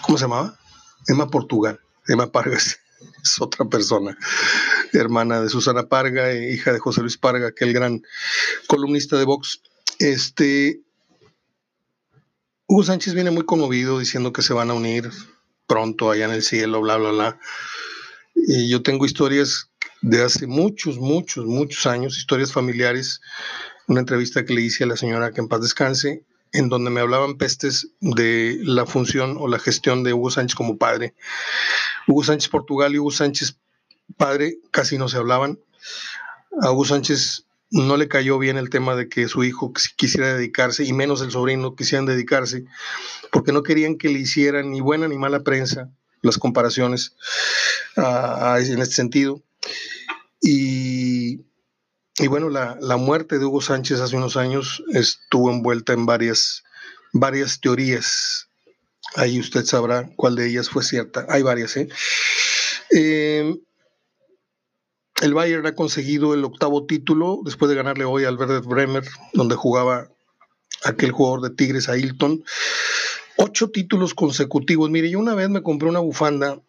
¿cómo 0.00 0.16
se 0.16 0.24
llamaba? 0.24 0.58
Emma 1.08 1.28
Portugal, 1.28 1.78
Emma 2.06 2.32
Parga 2.32 2.56
es 2.56 2.80
otra 3.38 3.66
persona 3.66 4.16
hermana 4.92 5.40
de 5.40 5.48
Susana 5.48 5.88
Parga, 5.88 6.30
e 6.32 6.52
hija 6.52 6.72
de 6.72 6.78
José 6.78 7.00
Luis 7.00 7.16
Parga, 7.16 7.48
aquel 7.48 7.72
gran 7.72 8.02
columnista 8.66 9.18
de 9.18 9.24
Vox. 9.24 9.62
Este, 9.98 10.80
Hugo 12.66 12.82
Sánchez 12.82 13.14
viene 13.14 13.30
muy 13.30 13.44
conmovido 13.44 13.98
diciendo 13.98 14.32
que 14.32 14.42
se 14.42 14.52
van 14.52 14.70
a 14.70 14.74
unir 14.74 15.10
pronto 15.66 16.10
allá 16.10 16.26
en 16.26 16.32
el 16.32 16.42
cielo, 16.42 16.80
bla, 16.80 16.96
bla, 16.96 17.10
bla. 17.10 17.40
Y 18.34 18.68
yo 18.68 18.82
tengo 18.82 19.06
historias 19.06 19.70
de 20.00 20.22
hace 20.22 20.46
muchos, 20.46 20.98
muchos, 20.98 21.44
muchos 21.46 21.86
años, 21.86 22.16
historias 22.16 22.52
familiares, 22.52 23.20
una 23.86 24.00
entrevista 24.00 24.44
que 24.44 24.54
le 24.54 24.62
hice 24.62 24.84
a 24.84 24.86
la 24.86 24.96
señora 24.96 25.32
que 25.32 25.40
en 25.40 25.48
paz 25.48 25.60
descanse, 25.60 26.24
en 26.52 26.68
donde 26.68 26.90
me 26.90 27.00
hablaban 27.00 27.36
pestes 27.36 27.88
de 28.00 28.58
la 28.62 28.86
función 28.86 29.36
o 29.38 29.48
la 29.48 29.58
gestión 29.58 30.02
de 30.04 30.14
Hugo 30.14 30.30
Sánchez 30.30 30.54
como 30.54 30.78
padre. 30.78 31.14
Hugo 32.06 32.24
Sánchez 32.24 32.48
Portugal 32.48 32.94
y 32.94 32.98
Hugo 32.98 33.10
Sánchez 33.10 33.58
padre 34.16 34.58
casi 34.70 34.98
no 34.98 35.08
se 35.08 35.16
hablaban. 35.16 35.58
A 36.62 36.72
Hugo 36.72 36.84
Sánchez 36.84 37.44
no 37.70 37.96
le 37.96 38.08
cayó 38.08 38.38
bien 38.38 38.56
el 38.56 38.70
tema 38.70 38.96
de 38.96 39.08
que 39.08 39.28
su 39.28 39.44
hijo 39.44 39.72
quisiera 39.96 40.34
dedicarse, 40.34 40.84
y 40.84 40.92
menos 40.92 41.20
el 41.20 41.30
sobrino 41.30 41.76
quisieran 41.76 42.06
dedicarse, 42.06 42.64
porque 43.30 43.52
no 43.52 43.62
querían 43.62 43.98
que 43.98 44.08
le 44.08 44.20
hicieran 44.20 44.70
ni 44.70 44.80
buena 44.80 45.08
ni 45.08 45.18
mala 45.18 45.40
prensa 45.40 45.90
las 46.22 46.38
comparaciones 46.38 47.14
en 47.96 48.80
este 48.80 48.94
sentido. 48.94 49.42
Y, 50.40 51.44
y 52.16 52.26
bueno, 52.28 52.48
la, 52.48 52.78
la, 52.80 52.96
muerte 52.96 53.38
de 53.38 53.44
Hugo 53.44 53.60
Sánchez 53.60 54.00
hace 54.00 54.16
unos 54.16 54.36
años 54.36 54.82
estuvo 54.92 55.50
envuelta 55.50 55.92
en 55.92 56.06
varias, 56.06 56.64
varias 57.12 57.60
teorías. 57.60 58.48
Ahí 59.16 59.40
usted 59.40 59.64
sabrá 59.64 60.10
cuál 60.16 60.36
de 60.36 60.48
ellas 60.48 60.70
fue 60.70 60.82
cierta. 60.82 61.26
Hay 61.28 61.42
varias, 61.42 61.76
¿eh? 61.76 61.88
eh 62.90 63.58
el 65.20 65.34
Bayern 65.34 65.66
ha 65.66 65.74
conseguido 65.74 66.34
el 66.34 66.44
octavo 66.44 66.86
título 66.86 67.40
después 67.44 67.68
de 67.68 67.74
ganarle 67.74 68.04
hoy 68.04 68.24
al 68.24 68.36
Werder 68.36 68.62
Bremer, 68.62 69.04
donde 69.32 69.56
jugaba 69.56 70.08
aquel 70.84 71.10
jugador 71.10 71.42
de 71.42 71.50
Tigres, 71.50 71.88
Ailton. 71.88 72.44
Ocho 73.36 73.70
títulos 73.70 74.14
consecutivos. 74.14 74.90
Mire, 74.90 75.10
yo 75.10 75.18
una 75.18 75.34
vez 75.34 75.48
me 75.48 75.62
compré 75.62 75.88
una 75.88 76.00
bufanda 76.00 76.60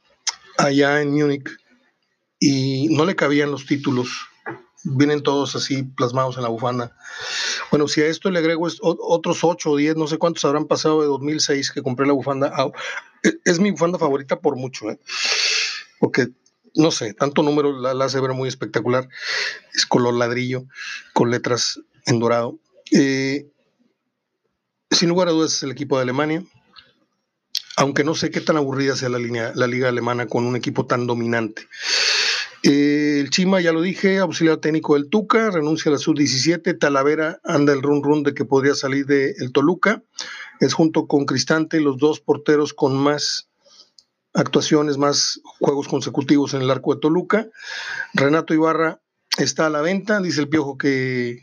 allá 0.57 1.01
en 1.01 1.11
Múnich 1.11 1.49
y 2.39 2.87
no 2.89 3.05
le 3.05 3.15
cabían 3.15 3.51
los 3.51 3.65
títulos. 3.65 4.09
Vienen 4.83 5.23
todos 5.23 5.55
así 5.55 5.83
plasmados 5.83 6.37
en 6.37 6.43
la 6.43 6.49
bufanda. 6.49 6.95
Bueno, 7.69 7.87
si 7.87 8.01
a 8.01 8.07
esto 8.07 8.31
le 8.31 8.39
agrego 8.39 8.67
otros 8.81 9.43
ocho 9.43 9.71
o 9.71 9.77
diez, 9.77 9.95
no 9.95 10.07
sé 10.07 10.17
cuántos 10.17 10.45
habrán 10.45 10.65
pasado 10.65 11.01
de 11.01 11.07
2006 11.07 11.71
que 11.71 11.83
compré 11.83 12.07
la 12.07 12.13
bufanda. 12.13 12.53
Es 13.43 13.59
mi 13.59 13.71
bufanda 13.71 13.99
favorita 13.99 14.39
por 14.39 14.55
mucho, 14.55 14.89
¿eh? 14.89 14.99
porque 15.99 16.29
no 16.75 16.91
sé, 16.91 17.13
tanto 17.13 17.43
número 17.43 17.77
la, 17.79 18.05
hace 18.05 18.19
ver 18.19 18.33
muy 18.33 18.47
espectacular. 18.47 19.07
Es 19.73 19.85
color 19.85 20.13
ladrillo, 20.13 20.65
con 21.13 21.31
letras 21.31 21.79
en 22.05 22.19
dorado. 22.19 22.59
Eh, 22.91 23.47
sin 24.91 25.09
lugar 25.09 25.27
a 25.27 25.31
dudas 25.31 25.53
es 25.53 25.63
el 25.63 25.71
equipo 25.71 25.97
de 25.97 26.03
Alemania, 26.03 26.43
aunque 27.77 28.03
no 28.03 28.15
sé 28.15 28.31
qué 28.31 28.41
tan 28.41 28.57
aburrida 28.57 28.95
sea 28.95 29.09
la, 29.09 29.19
línea, 29.19 29.53
la 29.55 29.67
liga 29.67 29.89
alemana 29.89 30.27
con 30.27 30.45
un 30.45 30.55
equipo 30.55 30.85
tan 30.85 31.07
dominante. 31.07 31.67
Eh, 32.63 33.19
el 33.21 33.29
Chima, 33.29 33.61
ya 33.61 33.71
lo 33.71 33.81
dije, 33.81 34.17
auxiliar 34.17 34.57
técnico 34.57 34.95
del 34.95 35.09
Tuca, 35.09 35.49
renuncia 35.51 35.89
a 35.89 35.93
la 35.93 35.97
sub-17. 35.97 36.77
Talavera 36.77 37.39
anda 37.43 37.71
el 37.71 37.81
run 37.81 38.03
run 38.03 38.23
de 38.23 38.33
que 38.33 38.43
podría 38.45 38.75
salir 38.75 39.05
del 39.05 39.33
el 39.39 39.51
Toluca. 39.53 40.03
Es 40.59 40.73
junto 40.73 41.07
con 41.07 41.25
Cristante 41.25 41.79
los 41.79 41.97
dos 41.97 42.19
porteros 42.19 42.73
con 42.73 42.97
más 42.97 43.48
actuaciones, 44.33 44.97
más 44.97 45.39
juegos 45.59 45.87
consecutivos 45.87 46.53
en 46.53 46.61
el 46.61 46.71
arco 46.71 46.93
de 46.93 47.01
Toluca. 47.01 47.47
Renato 48.13 48.53
Ibarra 48.53 49.01
está 49.37 49.67
a 49.67 49.69
la 49.69 49.81
venta, 49.81 50.19
dice 50.19 50.41
el 50.41 50.49
Piojo 50.49 50.77
que, 50.77 51.41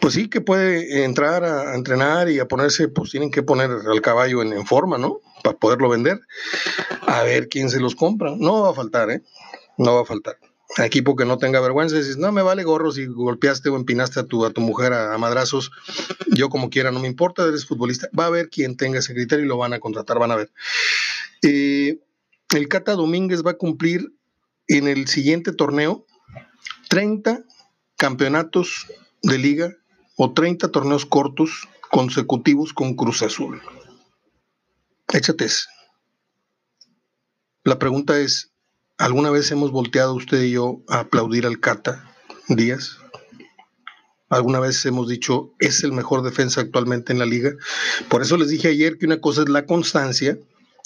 pues 0.00 0.14
sí, 0.14 0.28
que 0.28 0.40
puede 0.40 1.04
entrar 1.04 1.44
a, 1.44 1.74
entrenar 1.74 2.28
y 2.28 2.38
a 2.38 2.48
ponerse, 2.48 2.88
pues 2.88 3.10
tienen 3.10 3.30
que 3.30 3.42
poner 3.42 3.70
al 3.70 4.00
caballo 4.00 4.42
en, 4.42 4.66
forma, 4.66 4.98
¿no? 4.98 5.20
Para 5.42 5.56
poderlo 5.56 5.88
vender. 5.88 6.20
A 7.06 7.22
ver 7.22 7.48
quién 7.48 7.70
se 7.70 7.80
los 7.80 7.94
compra. 7.94 8.34
No 8.36 8.62
va 8.62 8.70
a 8.70 8.74
faltar, 8.74 9.10
¿eh? 9.10 9.22
No 9.78 9.94
va 9.94 10.02
a 10.02 10.06
faltar. 10.06 10.36
Equipo 10.78 11.14
que 11.14 11.24
no 11.24 11.38
tenga 11.38 11.60
vergüenza, 11.60 11.96
dices, 11.96 12.16
no 12.16 12.32
me 12.32 12.42
vale 12.42 12.64
gorro 12.64 12.90
si 12.90 13.06
golpeaste 13.06 13.68
o 13.68 13.76
empinaste 13.76 14.20
a 14.20 14.24
tu, 14.24 14.44
a 14.44 14.50
tu 14.50 14.60
mujer 14.60 14.92
a, 14.92 15.16
madrazos, 15.16 15.70
yo 16.28 16.48
como 16.48 16.70
quiera, 16.70 16.90
no 16.90 16.98
me 16.98 17.06
importa, 17.06 17.46
eres 17.46 17.66
futbolista. 17.66 18.08
Va 18.18 18.24
a 18.24 18.26
haber 18.26 18.50
quien 18.50 18.76
tenga 18.76 18.98
ese 18.98 19.14
criterio 19.14 19.44
y 19.44 19.48
lo 19.48 19.56
van 19.56 19.74
a 19.74 19.78
contratar, 19.78 20.18
van 20.18 20.32
a 20.32 20.36
ver. 20.36 20.50
Eh, 21.48 22.00
el 22.56 22.66
Cata 22.66 22.96
Domínguez 22.96 23.44
va 23.46 23.52
a 23.52 23.56
cumplir 23.56 24.12
en 24.66 24.88
el 24.88 25.06
siguiente 25.06 25.52
torneo 25.52 26.04
30 26.88 27.44
campeonatos 27.96 28.88
de 29.22 29.38
liga 29.38 29.72
o 30.16 30.32
30 30.32 30.72
torneos 30.72 31.06
cortos 31.06 31.68
consecutivos 31.92 32.72
con 32.72 32.96
Cruz 32.96 33.22
Azul. 33.22 33.62
Échate 35.12 35.46
La 37.62 37.78
pregunta 37.78 38.18
es, 38.18 38.50
¿alguna 38.98 39.30
vez 39.30 39.48
hemos 39.52 39.70
volteado 39.70 40.14
usted 40.14 40.42
y 40.42 40.50
yo 40.50 40.82
a 40.88 40.98
aplaudir 41.00 41.46
al 41.46 41.60
Cata 41.60 42.12
Díaz? 42.48 42.98
Alguna 44.30 44.58
vez 44.58 44.84
hemos 44.84 45.08
dicho, 45.08 45.54
es 45.60 45.84
el 45.84 45.92
mejor 45.92 46.22
defensa 46.22 46.60
actualmente 46.60 47.12
en 47.12 47.20
la 47.20 47.26
liga. 47.26 47.52
Por 48.08 48.22
eso 48.22 48.36
les 48.36 48.48
dije 48.48 48.66
ayer 48.66 48.98
que 48.98 49.06
una 49.06 49.20
cosa 49.20 49.42
es 49.42 49.48
la 49.48 49.64
constancia 49.64 50.40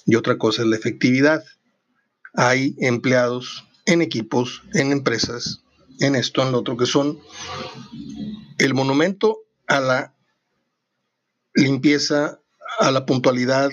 y 0.06 0.16
otra 0.16 0.38
cosa 0.38 0.62
es 0.62 0.68
la 0.68 0.76
efectividad. 0.76 1.44
Hay 2.34 2.76
empleados 2.78 3.66
en 3.86 4.02
equipos, 4.02 4.62
en 4.74 4.92
empresas, 4.92 5.62
en 5.98 6.16
esto, 6.16 6.42
en 6.42 6.52
lo 6.52 6.58
otro, 6.58 6.76
que 6.76 6.86
son 6.86 7.18
el 8.58 8.74
monumento 8.74 9.38
a 9.66 9.80
la 9.80 10.14
limpieza, 11.54 12.40
a 12.78 12.90
la 12.90 13.06
puntualidad, 13.06 13.70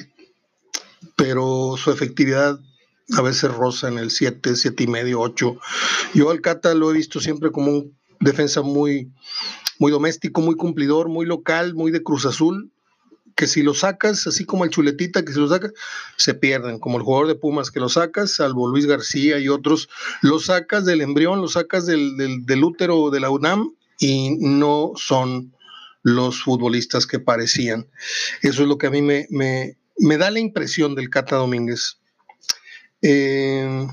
pero 1.16 1.76
su 1.78 1.92
efectividad 1.92 2.60
a 3.16 3.22
veces 3.22 3.54
rosa 3.54 3.88
en 3.88 3.98
el 3.98 4.12
7, 4.12 4.56
7 4.56 4.84
y 4.84 4.88
medio, 4.88 5.22
8. 5.22 5.58
Yo 6.14 6.30
al 6.30 6.42
Cata 6.42 6.74
lo 6.74 6.92
he 6.92 6.94
visto 6.94 7.20
siempre 7.20 7.52
como 7.52 7.72
un 7.72 7.98
defensa 8.20 8.62
muy, 8.62 9.14
muy 9.80 9.92
doméstico, 9.92 10.42
muy 10.42 10.56
cumplidor, 10.56 11.08
muy 11.08 11.26
local, 11.26 11.74
muy 11.76 11.92
de 11.92 12.04
Cruz 12.04 12.26
Azul, 12.26 12.72
que 13.38 13.48
si 13.48 13.62
lo 13.62 13.76
sacas, 13.76 14.26
así 14.26 14.46
como 14.46 14.66
el 14.66 14.72
chuletita 14.72 15.24
que 15.24 15.32
si 15.32 15.40
lo 15.40 15.48
sacas, 15.48 15.72
se 16.18 16.34
pierden, 16.34 16.80
como 16.80 16.98
el 16.98 17.04
jugador 17.04 17.28
de 17.28 17.36
Pumas 17.36 17.70
que 17.70 17.80
lo 17.80 17.88
sacas, 17.88 18.34
salvo 18.34 18.68
Luis 18.68 18.88
García 18.88 19.38
y 19.38 19.48
otros, 19.48 19.90
lo 20.22 20.40
sacas 20.40 20.86
del 20.86 21.02
embrión, 21.02 21.40
lo 21.40 21.48
sacas 21.48 21.86
del, 21.86 22.18
del, 22.18 22.64
útero 22.64 23.12
de 23.12 23.20
la 23.20 23.30
UNAM 23.30 23.76
y 24.00 24.32
no 24.40 24.94
son 24.96 25.54
los 26.02 26.42
futbolistas 26.42 27.06
que 27.06 27.20
parecían. 27.20 27.88
Eso 28.42 28.64
es 28.64 28.68
lo 28.68 28.80
que 28.80 28.88
a 28.88 28.92
mí 28.92 29.04
me, 29.04 29.28
me, 29.30 30.18
da 30.18 30.32
la 30.32 30.40
impresión 30.40 30.96
del 30.96 31.12
Cata 31.12 31.36
Domínguez. 31.36 32.00
Eh, 33.04 33.88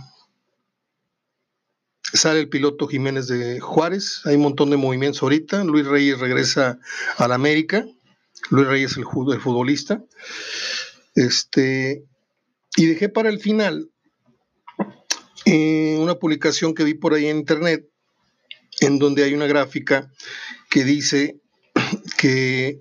sale 2.15 2.41
el 2.41 2.49
piloto 2.49 2.89
Jiménez 2.89 3.29
de 3.29 3.61
Juárez, 3.61 4.23
hay 4.25 4.37
un 4.37 4.43
montón 4.43 4.71
de 4.71 4.79
movimientos 4.79 5.23
ahorita, 5.23 5.65
Luis 5.65 5.87
Reyes 5.87 6.19
regresa 6.19 6.79
al 7.19 7.33
América, 7.33 7.85
Luis 8.51 8.67
Reyes, 8.67 8.97
el, 8.97 9.05
futbolista. 9.05 10.05
Este, 11.15 12.05
y 12.77 12.87
dejé 12.87 13.09
para 13.09 13.29
el 13.29 13.41
final 13.41 13.91
eh, 15.45 15.97
una 15.99 16.17
publicación 16.17 16.75
que 16.75 16.85
vi 16.85 16.95
por 16.95 17.15
ahí 17.15 17.27
en 17.27 17.39
internet, 17.39 17.89
en 18.81 18.99
donde 18.99 19.25
hay 19.25 19.35
una 19.35 19.47
gráfica 19.47 20.11
que 20.71 20.85
dice 20.85 21.41
que 22.19 22.81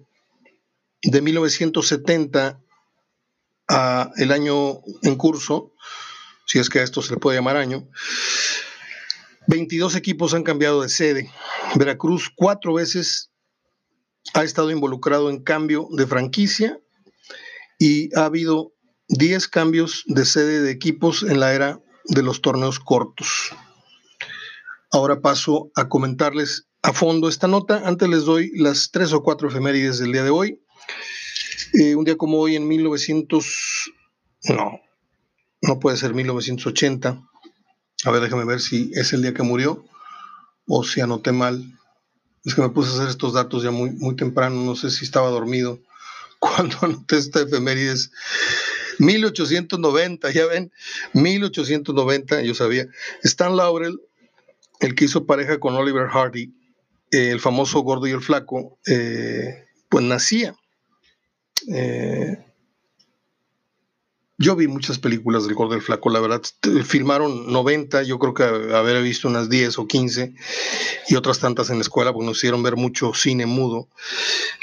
de 1.02 1.22
1970 1.22 2.60
a 3.70 4.12
el 4.18 4.32
año 4.32 4.82
en 5.04 5.16
curso, 5.16 5.74
si 6.46 6.60
es 6.60 6.70
que 6.70 6.80
a 6.80 6.84
esto 6.84 7.02
se 7.02 7.14
le 7.14 7.20
puede 7.20 7.38
llamar 7.38 7.58
año, 7.58 7.88
22 9.48 9.96
equipos 9.96 10.34
han 10.34 10.44
cambiado 10.44 10.82
de 10.82 10.90
sede. 10.90 11.30
Veracruz 11.76 12.32
cuatro 12.36 12.74
veces 12.74 13.33
ha 14.34 14.44
estado 14.44 14.72
involucrado 14.72 15.30
en 15.30 15.44
cambio 15.44 15.88
de 15.92 16.08
franquicia 16.08 16.80
y 17.80 18.16
ha 18.18 18.26
habido 18.26 18.74
10 19.10 19.48
cambios 19.48 20.04
de 20.08 20.26
sede 20.26 20.62
de 20.62 20.72
equipos 20.72 21.24
en 21.24 21.40
la 21.40 21.54
era 21.54 21.82
de 22.06 22.24
los 22.24 22.42
torneos 22.42 22.80
cortos. 22.80 23.52
Ahora 24.92 25.22
paso 25.22 25.72
a 25.76 25.90
comentarles 25.90 26.68
a 26.82 26.94
fondo 26.94 27.28
esta 27.28 27.48
nota. 27.48 27.82
Antes 27.86 28.10
les 28.10 28.26
doy 28.26 28.52
las 28.56 28.92
tres 28.92 29.14
o 29.14 29.24
cuatro 29.24 29.50
efemérides 29.50 30.00
del 30.00 30.12
día 30.12 30.24
de 30.24 30.30
hoy. 30.30 30.62
Eh, 31.74 31.96
un 31.96 32.06
día 32.06 32.18
como 32.18 32.40
hoy 32.40 32.56
en 32.56 32.68
1900, 32.68 33.92
no, 34.50 34.80
no 35.62 35.80
puede 35.80 35.98
ser 35.98 36.14
1980. 36.14 37.22
A 38.06 38.12
ver, 38.12 38.22
déjame 38.22 38.46
ver 38.46 38.60
si 38.60 38.92
es 38.94 39.14
el 39.14 39.22
día 39.22 39.34
que 39.34 39.44
murió 39.44 39.84
o 40.68 40.84
si 40.84 41.02
anoté 41.02 41.32
mal. 41.32 41.64
Es 42.46 42.56
que 42.56 42.62
me 42.62 42.70
puse 42.70 42.92
a 42.92 42.94
hacer 42.96 43.10
estos 43.10 43.34
datos 43.34 43.64
ya 43.64 43.72
muy, 43.72 43.92
muy 43.92 44.16
temprano, 44.16 44.62
no 44.64 44.76
sé 44.76 44.92
si 44.92 45.06
estaba 45.06 45.30
dormido 45.30 45.80
cuando 46.40 46.78
anoté 46.82 47.18
esta 47.18 47.42
efemérides. 47.42 48.12
1890, 49.00 50.32
ya 50.32 50.46
ven, 50.46 50.72
1890, 51.14 52.42
yo 52.44 52.54
sabía. 52.54 52.88
Stan 53.24 53.56
Laurel, 53.56 54.00
el 54.80 54.94
que 54.94 55.06
hizo 55.06 55.26
pareja 55.26 55.60
con 55.60 55.76
Oliver 55.76 56.08
Hardy, 56.08 56.54
el 57.12 57.40
famoso 57.40 57.80
gordo 57.80 58.08
y 58.08 58.12
el 58.12 58.22
flaco, 58.22 58.78
eh, 58.86 59.66
pues 59.90 60.04
nacía. 60.04 60.56
Eh, 61.70 62.38
yo 64.38 64.56
vi 64.56 64.68
muchas 64.68 65.00
películas 65.00 65.46
del 65.46 65.56
Gordo 65.56 65.74
del 65.74 65.82
Flaco, 65.82 66.10
la 66.10 66.20
verdad. 66.20 66.42
Filmaron 66.86 67.52
90, 67.52 68.04
yo 68.04 68.20
creo 68.20 68.34
que 68.34 68.44
haber 68.44 69.02
visto 69.04 69.28
unas 69.28 69.50
10 69.50 69.78
o 69.80 69.88
15 69.88 70.34
y 71.10 71.16
otras 71.16 71.40
tantas 71.40 71.70
en 71.70 71.78
la 71.78 71.84
escuela, 71.84 72.12
porque 72.12 72.26
nos 72.26 72.38
hicieron 72.38 72.64
ver 72.64 72.76
mucho 72.76 73.14
cine 73.14 73.46
mudo. 73.46 73.90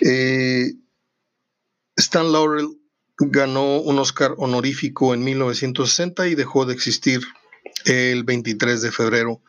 Eh, 0.01 0.73
Stan 1.97 2.33
Laurel 2.33 2.69
ganó 3.19 3.81
un 3.81 3.99
Oscar 3.99 4.35
honorífico 4.39 5.15
en 5.15 5.23
1960 5.23 6.29
y 6.29 6.35
dejó 6.35 6.65
de 6.65 6.75
existir 6.75 7.21
el 7.85 8.25
23 8.25 8.83
de 8.83 8.93
febrero 8.93 9.43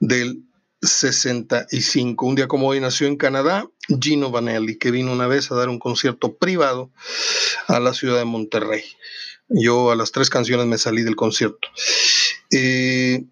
del 0.00 0.44
65. 0.82 2.26
Un 2.26 2.34
día 2.34 2.48
como 2.48 2.68
hoy 2.68 2.80
nació 2.80 3.06
en 3.06 3.16
Canadá 3.16 3.66
Gino 4.00 4.30
Vanelli, 4.30 4.76
que 4.76 4.90
vino 4.90 5.12
una 5.12 5.26
vez 5.26 5.50
a 5.50 5.54
dar 5.54 5.68
un 5.68 5.78
concierto 5.78 6.36
privado 6.36 6.90
a 7.68 7.80
la 7.80 7.94
ciudad 7.94 8.18
de 8.18 8.24
Monterrey. 8.24 8.84
Yo 9.48 9.90
a 9.90 9.96
las 9.96 10.12
tres 10.12 10.30
canciones 10.30 10.66
me 10.66 10.78
salí 10.78 11.02
del 11.02 11.16
concierto. 11.16 11.68
Eh, 12.50 13.24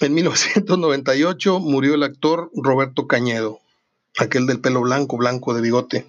en 0.00 0.14
1998 0.14 1.60
murió 1.60 1.94
el 1.94 2.02
actor 2.02 2.50
Roberto 2.54 3.06
Cañedo, 3.06 3.60
aquel 4.18 4.46
del 4.46 4.60
pelo 4.60 4.80
blanco, 4.80 5.16
blanco 5.16 5.54
de 5.54 5.60
bigote. 5.60 6.06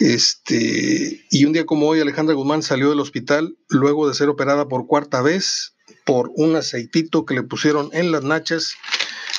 Este, 0.00 1.24
y 1.30 1.44
un 1.44 1.52
día 1.52 1.66
como 1.66 1.88
hoy, 1.88 2.00
Alejandra 2.00 2.34
Guzmán 2.34 2.62
salió 2.62 2.90
del 2.90 3.00
hospital 3.00 3.56
luego 3.68 4.08
de 4.08 4.14
ser 4.14 4.28
operada 4.28 4.68
por 4.68 4.86
cuarta 4.86 5.22
vez 5.22 5.74
por 6.04 6.30
un 6.34 6.56
aceitito 6.56 7.24
que 7.24 7.34
le 7.34 7.42
pusieron 7.42 7.90
en 7.92 8.10
las 8.10 8.22
nachas 8.22 8.76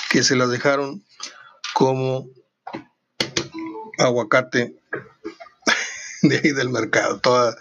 que 0.10 0.24
se 0.24 0.36
las 0.36 0.50
dejaron 0.50 1.04
como 1.74 2.30
aguacate 3.98 4.76
de 6.30 6.38
ahí 6.38 6.52
del 6.52 6.70
mercado, 6.70 7.20
toda, 7.20 7.56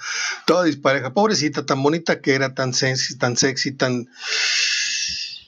toda 0.47 0.65
dispareja. 0.65 1.13
Pobrecita, 1.13 1.67
tan 1.67 1.83
bonita 1.83 2.21
que 2.21 2.35
era, 2.35 2.55
tan 2.55 2.75
sexy, 2.75 3.19
tan 3.19 3.37
sexy, 3.37 3.73
tan... 3.73 4.09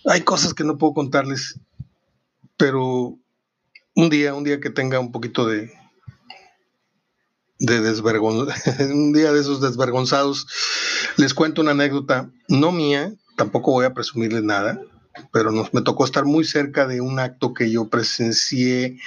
Hay 0.06 0.22
cosas 0.22 0.54
que 0.54 0.64
no 0.64 0.78
puedo 0.78 0.94
contarles, 0.94 1.58
pero 2.56 3.18
un 3.94 4.10
día, 4.10 4.34
un 4.34 4.44
día 4.44 4.60
que 4.60 4.70
tenga 4.70 5.00
un 5.00 5.10
poquito 5.10 5.46
de, 5.46 5.72
de 7.58 8.00
un 8.92 9.12
día 9.12 9.32
de 9.32 9.40
esos 9.40 9.60
desvergonzados, 9.60 10.46
les 11.16 11.34
cuento 11.34 11.62
una 11.62 11.72
anécdota, 11.72 12.30
no 12.48 12.70
mía, 12.70 13.12
tampoco 13.36 13.72
voy 13.72 13.86
a 13.86 13.94
presumirles 13.94 14.44
nada, 14.44 14.80
pero 15.32 15.50
nos, 15.50 15.72
me 15.74 15.82
tocó 15.82 16.04
estar 16.04 16.24
muy 16.24 16.44
cerca 16.44 16.86
de 16.86 17.00
un 17.00 17.18
acto 17.18 17.54
que 17.54 17.70
yo 17.70 17.88
presencié 17.88 18.98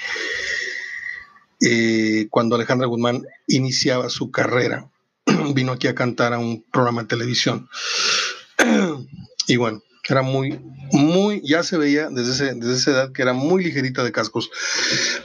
eh, 1.62 2.28
cuando 2.30 2.56
Alejandra 2.56 2.88
Guzmán 2.88 3.26
iniciaba 3.48 4.10
su 4.10 4.32
carrera. 4.32 4.90
Vino 5.54 5.74
aquí 5.74 5.88
a 5.88 5.96
cantar 5.96 6.34
a 6.34 6.40
un 6.40 6.64
programa 6.64 7.04
de 7.04 7.08
televisión. 7.08 7.70
y 9.48 9.58
bueno, 9.58 9.82
era 10.10 10.22
muy, 10.22 10.60
muy, 10.92 11.42
ya 11.46 11.64
se 11.64 11.78
veía 11.78 12.10
desde, 12.10 12.56
desde, 12.56 12.74
esa 12.74 12.92
edad 12.92 13.12
que 13.12 13.22
era 13.22 13.34
muy 13.34 13.64
ligerita 13.64 14.04
de 14.04 14.12
cascos. 14.12 14.50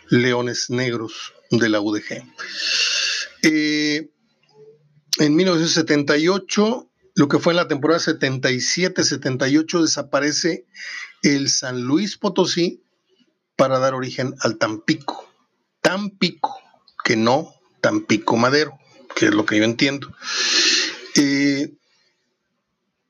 leones 0.08 0.68
negros 0.70 1.32
de 1.50 1.68
la 1.68 1.80
UDG. 1.80 2.24
Eh, 3.42 4.10
en 5.18 5.36
1978, 5.36 6.90
lo 7.14 7.28
que 7.28 7.38
fue 7.38 7.52
en 7.52 7.58
la 7.58 7.68
temporada 7.68 8.00
77-78, 8.00 9.82
desaparece 9.82 10.66
el 11.22 11.48
San 11.48 11.82
Luis 11.82 12.16
Potosí 12.16 12.82
para 13.56 13.78
dar 13.78 13.94
origen 13.94 14.34
al 14.40 14.58
Tampico. 14.58 15.28
Tampico, 15.80 16.58
que 17.04 17.16
no 17.16 17.54
Tampico 17.80 18.36
Madero, 18.36 18.78
que 19.14 19.26
es 19.26 19.34
lo 19.34 19.44
que 19.44 19.58
yo 19.58 19.64
entiendo. 19.64 20.14
Eh, 21.16 21.74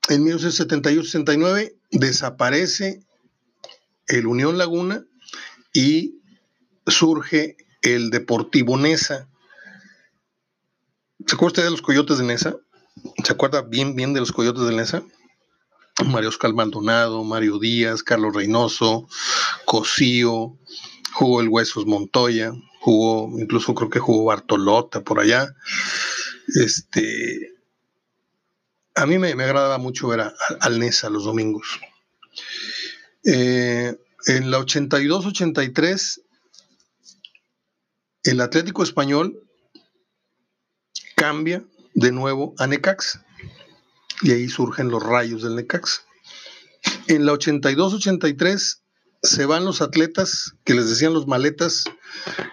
en 0.09 0.25
1978-69 0.25 1.75
desaparece 1.93 3.03
el 4.07 4.27
Unión 4.27 4.57
Laguna 4.57 5.05
y 5.73 6.19
surge 6.87 7.57
el 7.81 8.09
Deportivo 8.09 8.77
Nesa. 8.77 9.29
¿Se 11.25 11.35
acuerda 11.35 11.47
usted 11.47 11.63
de 11.63 11.71
los 11.71 11.81
Coyotes 11.81 12.17
de 12.17 12.25
Nesa? 12.25 12.57
¿Se 13.23 13.31
acuerda 13.31 13.61
bien, 13.61 13.95
bien 13.95 14.13
de 14.13 14.19
los 14.19 14.31
Coyotes 14.31 14.63
de 14.63 14.75
Nesa? 14.75 15.03
Mario 16.05 16.29
Oscar 16.29 16.53
Maldonado, 16.53 17.23
Mario 17.23 17.59
Díaz, 17.59 18.03
Carlos 18.03 18.33
Reynoso, 18.33 19.07
Cosío, 19.65 20.57
jugó 21.13 21.41
el 21.41 21.49
Huesos 21.49 21.85
Montoya, 21.85 22.51
jugó, 22.81 23.39
incluso 23.39 23.75
creo 23.75 23.89
que 23.89 23.99
jugó 23.99 24.25
Bartolota 24.25 25.01
por 25.01 25.19
allá. 25.19 25.53
Este, 26.55 27.52
a 28.95 29.05
mí 29.05 29.17
me, 29.17 29.31
agradaba 29.31 29.77
mucho 29.77 30.07
ver 30.07 30.33
al 30.59 30.79
Nesa 30.79 31.09
los 31.09 31.23
domingos. 31.23 31.79
Eh, 33.25 33.95
en 34.27 34.51
la 34.51 34.59
82-83, 34.59 36.21
el 38.23 38.41
Atlético 38.41 38.83
Español 38.83 39.39
cambia 41.15 41.63
de 41.93 42.11
nuevo 42.11 42.53
a 42.57 42.67
Necax 42.67 43.19
y 44.21 44.31
ahí 44.31 44.47
surgen 44.47 44.89
los 44.89 45.03
rayos 45.03 45.43
del 45.43 45.55
Necax. 45.55 46.05
En 47.07 47.25
la 47.25 47.33
82-83 47.33 48.79
se 49.21 49.45
van 49.45 49.65
los 49.65 49.81
atletas 49.81 50.53
que 50.63 50.73
les 50.73 50.89
decían 50.89 51.13
los 51.13 51.27
maletas 51.27 51.85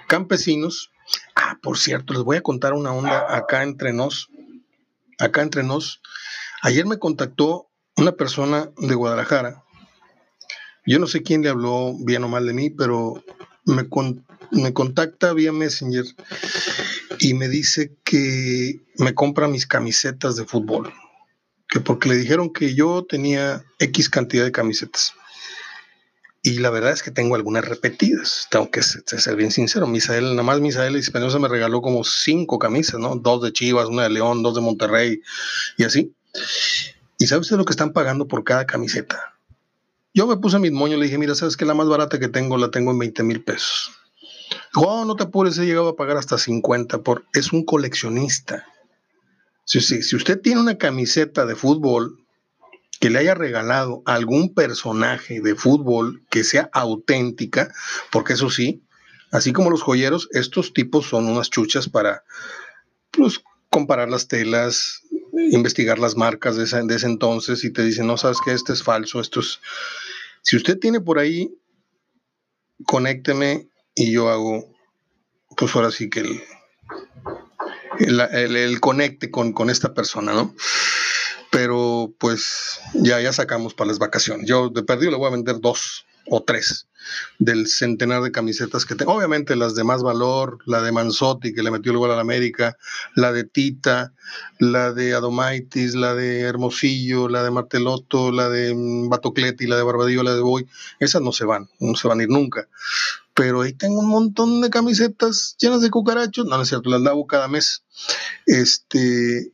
campesinos. 0.09 0.90
Ah, 1.35 1.59
por 1.62 1.79
cierto, 1.79 2.14
les 2.14 2.22
voy 2.22 2.37
a 2.37 2.42
contar 2.42 2.72
una 2.74 2.92
onda 2.92 3.37
acá 3.37 3.62
entre 3.62 3.92
nos. 3.92 4.29
Acá 5.18 5.42
entre 5.42 5.62
nos. 5.62 6.00
Ayer 6.62 6.87
me 6.87 6.99
contactó 6.99 7.70
una 7.96 8.12
persona 8.12 8.70
de 8.77 8.94
Guadalajara. 8.94 9.64
Yo 10.87 10.99
no 10.99 11.07
sé 11.07 11.23
quién 11.23 11.42
le 11.42 11.49
habló 11.49 11.94
bien 12.05 12.25
o 12.25 12.29
mal 12.29 12.46
de 12.46 12.53
mí, 12.53 12.70
pero 12.70 13.23
me, 13.64 13.88
me 14.51 14.73
contacta 14.73 15.33
vía 15.33 15.53
Messenger 15.53 16.05
y 17.18 17.35
me 17.35 17.49
dice 17.49 17.96
que 18.05 18.81
me 18.96 19.14
compra 19.14 19.49
mis 19.49 19.66
camisetas 19.66 20.37
de 20.37 20.44
fútbol. 20.44 20.92
Que 21.68 21.81
porque 21.81 22.09
le 22.09 22.16
dijeron 22.16 22.53
que 22.53 22.75
yo 22.75 23.07
tenía 23.09 23.64
X 23.79 24.11
cantidad 24.11 24.44
de 24.44 24.53
camisetas. 24.53 25.14
Y 26.42 26.59
la 26.59 26.70
verdad 26.70 26.92
es 26.92 27.03
que 27.03 27.11
tengo 27.11 27.35
algunas 27.35 27.66
repetidas, 27.66 28.49
tengo 28.51 28.70
que 28.70 28.83
ser 28.83 29.37
bien 29.37 29.51
sincero. 29.51 29.87
Misael, 29.87 30.31
nada 30.31 30.42
más 30.42 30.61
Misael 30.61 30.96
Espinosa 30.96 31.38
me 31.38 31.49
regaló 31.49 31.83
como 31.83 32.03
cinco 32.03 32.59
camisas, 32.59 32.99
¿no? 32.99 33.14
Dos 33.16 33.42
de 33.42 33.53
Chivas, 33.53 33.88
una 33.88 34.05
de 34.05 34.11
León, 34.11 34.42
dos 34.42 34.55
de 34.55 34.62
Monterrey 34.62 35.20
y 35.77 35.85
así. 35.85 36.14
¿Y 37.19 37.27
sabe 37.27 37.43
usted 37.43 37.57
lo 37.57 37.64
que 37.64 37.73
están 37.73 37.93
pagando 37.93 38.27
por 38.29 38.45
cada 38.45 38.66
camiseta? 38.66 39.35
Yo 40.14 40.27
me 40.27 40.37
puse 40.37 40.59
mis 40.59 40.73
moños 40.73 40.97
y 40.97 41.01
le 41.01 41.05
dije, 41.07 41.19
mira, 41.19 41.35
¿sabes 41.35 41.57
que 41.57 41.64
La 41.64 41.75
más 41.75 41.88
barata 41.88 42.19
que 42.19 42.29
tengo 42.29 42.57
la 42.57 42.71
tengo 42.71 42.90
en 42.90 42.99
20 42.99 43.23
mil 43.23 43.45
pesos. 43.45 43.93
oh, 44.75 45.05
no 45.05 45.16
te 45.16 45.25
apures, 45.25 45.59
he 45.59 45.66
llegado 45.66 45.88
a 45.88 45.97
pagar 45.97 46.16
hasta 46.16 46.38
50 46.38 47.03
por... 47.03 47.25
Es 47.33 47.53
un 47.53 47.64
coleccionista. 47.64 48.66
Si, 49.64 49.81
si 49.81 50.16
usted 50.16 50.40
tiene 50.40 50.61
una 50.61 50.79
camiseta 50.79 51.47
de 51.47 51.55
fútbol 51.55 52.19
que 53.01 53.09
le 53.09 53.19
haya 53.19 53.35
regalado 53.35 54.03
a 54.05 54.14
algún 54.14 54.53
personaje 54.53 55.40
de 55.40 55.55
fútbol 55.55 56.23
que 56.31 56.45
sea 56.45 56.69
auténtica, 56.73 57.73
porque 58.12 58.35
eso 58.35 58.51
sí, 58.51 58.83
así 59.33 59.53
como 59.53 59.71
los 59.71 59.83
joyeros, 59.83 60.29
estos 60.33 60.75
tipos 60.75 61.07
son 61.07 61.27
unas 61.27 61.51
chuchas 61.51 61.88
para 61.88 62.25
pues, 63.11 63.40
comparar 63.71 64.11
las 64.11 64.29
telas, 64.29 65.03
investigar 65.33 65.99
las 65.99 66.16
marcas 66.16 66.57
de, 66.57 66.64
ese 66.64 67.07
entonces 67.07 67.64
y 67.64 67.73
te 67.73 67.83
dicen, 67.83 68.07
no 68.07 68.16
sabes 68.16 68.38
que 68.45 68.53
este 68.53 68.73
es 68.73 68.83
falso, 68.83 69.21
esto 69.21 69.40
es... 69.40 69.61
Si 70.43 70.57
usted 70.57 70.79
tiene 70.79 71.01
por 71.01 71.19
ahí, 71.19 71.55
conécteme 72.87 73.69
y 73.95 74.12
yo 74.12 74.29
hago, 74.29 74.75
pues 75.57 75.75
ahora 75.77 75.90
sí 75.90 76.09
que 76.09 76.21
el, 77.99 78.21
el, 78.21 78.81
conecte 78.81 79.31
con, 79.31 79.53
con, 79.53 79.69
esta 79.69 79.93
persona, 79.93 80.33
¿no? 80.33 80.55
Pero 81.51 82.14
pues 82.19 82.81
ya, 82.95 83.21
ya 83.21 83.33
sacamos 83.33 83.75
para 83.75 83.88
las 83.88 83.99
vacaciones. 83.99 84.49
Yo 84.49 84.71
de 84.71 84.83
perdido 84.83 85.11
le 85.11 85.19
voy 85.19 85.27
a 85.27 85.33
vender 85.33 85.61
dos 85.61 86.07
o 86.27 86.43
tres. 86.43 86.88
Del 87.39 87.67
centenar 87.67 88.23
de 88.23 88.33
camisetas 88.33 88.85
que 88.85 88.95
tengo. 88.95 89.13
Obviamente 89.13 89.57
las 89.57 89.75
de 89.75 89.85
más 89.85 90.03
valor, 90.03 90.59
la 90.67 90.83
de 90.83 90.93
Manzotti 90.93 91.53
que 91.53 91.63
le 91.63 91.71
metió 91.71 91.93
el 91.93 91.99
gol 91.99 92.11
a 92.11 92.17
la 92.17 92.21
América, 92.21 92.77
la 93.15 93.33
de 93.33 93.45
Tita, 93.45 94.13
la 94.59 94.93
de 94.93 95.15
Adomaitis, 95.15 95.95
la 95.95 96.15
de 96.15 96.41
Hermosillo, 96.41 97.29
la 97.29 97.43
de 97.43 97.51
Martelotto, 97.51 98.33
la 98.33 98.49
de 98.49 98.75
mm, 98.75 99.09
Batocleti, 99.09 99.67
la 99.67 99.77
de 99.77 99.83
Barbadillo, 99.83 100.23
la 100.23 100.35
de 100.35 100.41
Boy, 100.41 100.69
esas 100.99 101.23
no 101.23 101.33
se 101.33 101.45
van, 101.45 101.69
no 101.79 101.95
se 101.95 102.09
van 102.09 102.21
a 102.21 102.23
ir 102.23 102.29
nunca. 102.29 102.69
Pero 103.35 103.63
ahí 103.63 103.73
tengo 103.73 104.01
un 104.01 104.09
montón 104.09 104.61
de 104.61 104.71
camisetas 104.71 105.57
llenas 105.59 105.81
de 105.81 105.91
cucarachos, 105.91 106.47
no, 106.47 106.57
no 106.57 106.63
es 106.63 106.69
cierto, 106.69 106.91
las 106.91 107.01
lavo 107.01 107.27
cada 107.27 107.49
mes. 107.49 107.83
Este, 108.47 109.53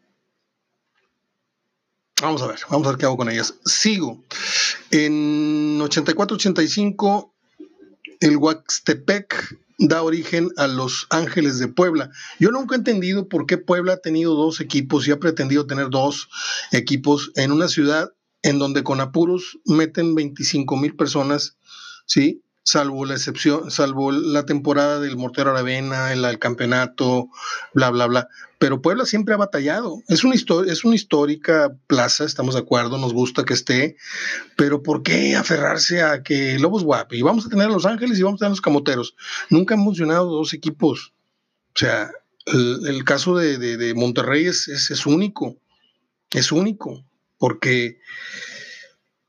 Vamos 2.23 2.41
a 2.41 2.47
ver, 2.47 2.59
vamos 2.71 2.87
a 2.87 2.91
ver 2.91 2.99
qué 2.99 3.05
hago 3.05 3.19
con 3.19 3.29
ellas. 3.29 3.55
Sigo. 3.67 4.25
En 4.91 5.79
84-85, 5.81 7.31
el 8.21 8.37
Huaxtepec 8.37 9.59
da 9.79 10.03
origen 10.03 10.49
a 10.57 10.67
los 10.67 11.07
Ángeles 11.11 11.59
de 11.59 11.69
Puebla. 11.69 12.11
Yo 12.41 12.51
nunca 12.51 12.75
he 12.75 12.79
entendido 12.79 13.29
por 13.29 13.47
qué 13.47 13.59
Puebla 13.59 13.95
ha 13.95 13.99
tenido 13.99 14.35
dos 14.35 14.61
equipos 14.61 15.07
y 15.07 15.13
ha 15.13 15.21
pretendido 15.21 15.67
tener 15.67 15.91
dos 15.91 16.29
equipos 16.73 17.31
en 17.37 17.53
una 17.53 17.69
ciudad 17.69 18.13
en 18.43 18.59
donde 18.59 18.83
con 18.83 19.01
apuros 19.01 19.59
meten 19.67 20.15
25 20.15 20.77
mil 20.77 20.97
personas, 20.97 21.57
¿sí? 22.07 22.43
Salvo 22.67 23.07
la 23.07 23.15
excepción, 23.15 23.71
salvo 23.71 24.11
la 24.11 24.45
temporada 24.45 24.99
del 24.99 25.17
Mortero 25.17 25.51
Aravena, 25.51 26.13
el, 26.13 26.25
el, 26.25 26.39
campeonato, 26.41 27.29
bla, 27.75 27.91
bla, 27.91 28.07
bla. 28.07 28.29
Pero 28.59 28.83
Puebla 28.83 29.07
siempre 29.07 29.35
ha 29.35 29.37
batallado. 29.37 30.03
Es 30.09 30.25
una, 30.25 30.35
es 30.35 30.85
una 30.85 30.97
histórica 30.97 31.77
plaza, 31.87 32.25
estamos 32.25 32.57
de 32.57 32.63
acuerdo, 32.63 32.99
nos 32.99 33.13
gusta 33.13 33.45
que 33.45 33.55
esté, 33.55 33.97
pero 34.57 34.83
¿por 34.83 35.05
qué 35.05 35.37
aferrarse 35.37 36.03
a 36.03 36.25
que 36.25 36.59
Lobos 36.59 36.83
Guapi? 36.83 37.19
Y 37.19 37.23
vamos 37.23 37.47
a 37.47 37.51
tener 37.51 37.67
a 37.67 37.73
Los 37.73 37.87
Ángeles 37.87 38.19
y 38.19 38.25
vamos 38.25 38.39
a 38.39 38.41
tener 38.41 38.49
a 38.49 38.57
los 38.57 38.61
Camoteros. 38.61 39.15
Nunca 39.49 39.77
han 39.77 39.85
funcionado 39.85 40.27
dos 40.27 40.53
equipos. 40.53 41.13
O 41.73 41.79
sea, 41.79 42.11
el, 42.47 43.05
caso 43.05 43.37
de, 43.37 43.95
Monterrey 43.95 44.47
es 44.47 45.07
único, 45.07 45.57
es 46.33 46.51
único, 46.51 47.05
porque 47.39 48.01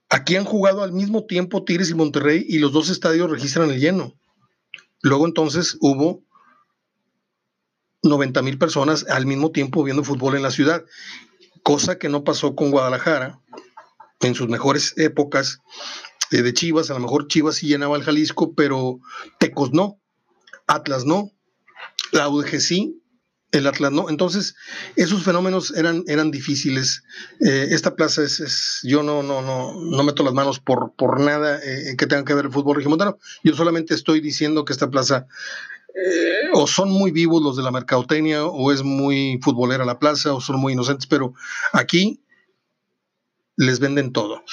Aquí 0.09 0.35
han 0.35 0.45
jugado 0.45 0.83
al 0.83 0.93
mismo 0.93 1.25
tiempo 1.25 1.63
Tigres 1.63 1.89
y 1.89 1.95
Monterrey 1.95 2.45
y 2.47 2.59
los 2.59 2.71
dos 2.71 2.89
estadios 2.89 3.29
registran 3.29 3.69
el 3.69 3.79
lleno. 3.79 4.13
Luego 5.01 5.25
entonces 5.25 5.77
hubo 5.81 6.23
90 8.03 8.41
mil 8.41 8.57
personas 8.57 9.05
al 9.09 9.25
mismo 9.25 9.51
tiempo 9.51 9.83
viendo 9.83 10.03
fútbol 10.03 10.35
en 10.35 10.43
la 10.43 10.51
ciudad, 10.51 10.85
cosa 11.63 11.97
que 11.99 12.09
no 12.09 12.23
pasó 12.23 12.55
con 12.55 12.71
Guadalajara 12.71 13.39
en 14.21 14.33
sus 14.33 14.47
mejores 14.47 14.93
épocas 14.97 15.59
eh, 16.31 16.41
de 16.41 16.53
Chivas. 16.53 16.89
A 16.89 16.93
lo 16.93 16.99
mejor 16.99 17.27
Chivas 17.27 17.55
sí 17.55 17.67
llenaba 17.67 17.97
el 17.97 18.03
Jalisco, 18.03 18.53
pero 18.53 18.99
Tecos 19.39 19.73
no, 19.73 19.99
Atlas 20.67 21.05
no, 21.05 21.31
la 22.11 22.29
UDG 22.29 22.59
sí, 22.59 23.01
el 23.51 23.67
Atlas 23.67 23.91
no. 23.91 24.09
Entonces, 24.09 24.55
esos 24.95 25.23
fenómenos 25.23 25.75
eran, 25.75 26.03
eran 26.07 26.31
difíciles. 26.31 27.03
Eh, 27.39 27.67
esta 27.71 27.95
plaza 27.95 28.23
es, 28.23 28.79
yo 28.83 29.03
no, 29.03 29.23
no, 29.23 29.41
no, 29.41 29.73
no 29.73 30.03
meto 30.03 30.23
las 30.23 30.33
manos 30.33 30.59
por, 30.59 30.93
por 30.95 31.19
nada 31.19 31.59
eh, 31.63 31.95
que 31.97 32.07
tenga 32.07 32.25
que 32.25 32.33
ver 32.33 32.45
el 32.45 32.51
fútbol 32.51 32.75
regimontano. 32.75 33.17
Yo 33.43 33.55
solamente 33.55 33.93
estoy 33.93 34.19
diciendo 34.19 34.65
que 34.65 34.73
esta 34.73 34.89
plaza 34.89 35.27
eh, 35.97 36.49
o 36.53 36.67
son 36.67 36.91
muy 36.91 37.11
vivos 37.11 37.41
los 37.41 37.57
de 37.57 37.63
la 37.63 37.71
mercadotecnia, 37.71 38.45
o 38.45 38.71
es 38.71 38.83
muy 38.83 39.39
futbolera 39.41 39.83
la 39.83 39.97
plaza, 39.97 40.33
o 40.33 40.41
son 40.41 40.59
muy 40.59 40.73
inocentes, 40.73 41.07
pero 41.07 41.33
aquí 41.73 42.21
les 43.55 43.79
venden 43.79 44.13
todo. 44.13 44.43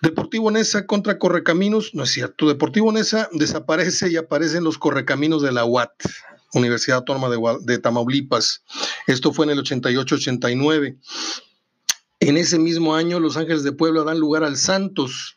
Deportivo 0.00 0.50
Nesa 0.50 0.86
contra 0.86 1.18
Correcaminos, 1.18 1.94
no 1.94 2.04
es 2.04 2.10
cierto. 2.10 2.46
Deportivo 2.46 2.92
Nesa 2.92 3.28
desaparece 3.32 4.08
y 4.08 4.16
aparecen 4.16 4.64
los 4.64 4.78
Correcaminos 4.78 5.42
de 5.42 5.52
la 5.52 5.64
UAT. 5.64 5.92
Universidad 6.54 6.98
Autónoma 6.98 7.28
de, 7.60 7.78
Tamaulipas. 7.78 8.62
Esto 9.06 9.32
fue 9.32 9.46
en 9.46 9.52
el 9.52 9.62
88-89. 9.62 10.98
En 12.20 12.36
ese 12.36 12.58
mismo 12.58 12.94
año, 12.94 13.20
Los 13.20 13.36
Ángeles 13.36 13.62
de 13.62 13.72
Puebla 13.72 14.02
dan 14.02 14.18
lugar 14.18 14.44
al 14.44 14.56
Santos, 14.56 15.36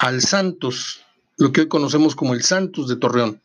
al 0.00 0.20
Santos, 0.20 1.00
lo 1.38 1.52
que 1.52 1.62
hoy 1.62 1.68
conocemos 1.68 2.14
como 2.14 2.34
el 2.34 2.42
Santos 2.42 2.88
de 2.88 2.96
Torreón, 2.96 3.40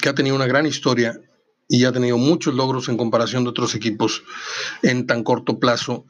que 0.00 0.08
ha 0.08 0.14
tenido 0.14 0.36
una 0.36 0.46
gran 0.46 0.66
historia 0.66 1.20
y 1.68 1.84
ha 1.84 1.92
tenido 1.92 2.18
muchos 2.18 2.54
logros 2.54 2.88
en 2.88 2.96
comparación 2.96 3.44
de 3.44 3.50
otros 3.50 3.74
equipos 3.74 4.22
en 4.82 5.06
tan 5.06 5.22
corto 5.22 5.58
plazo. 5.58 6.06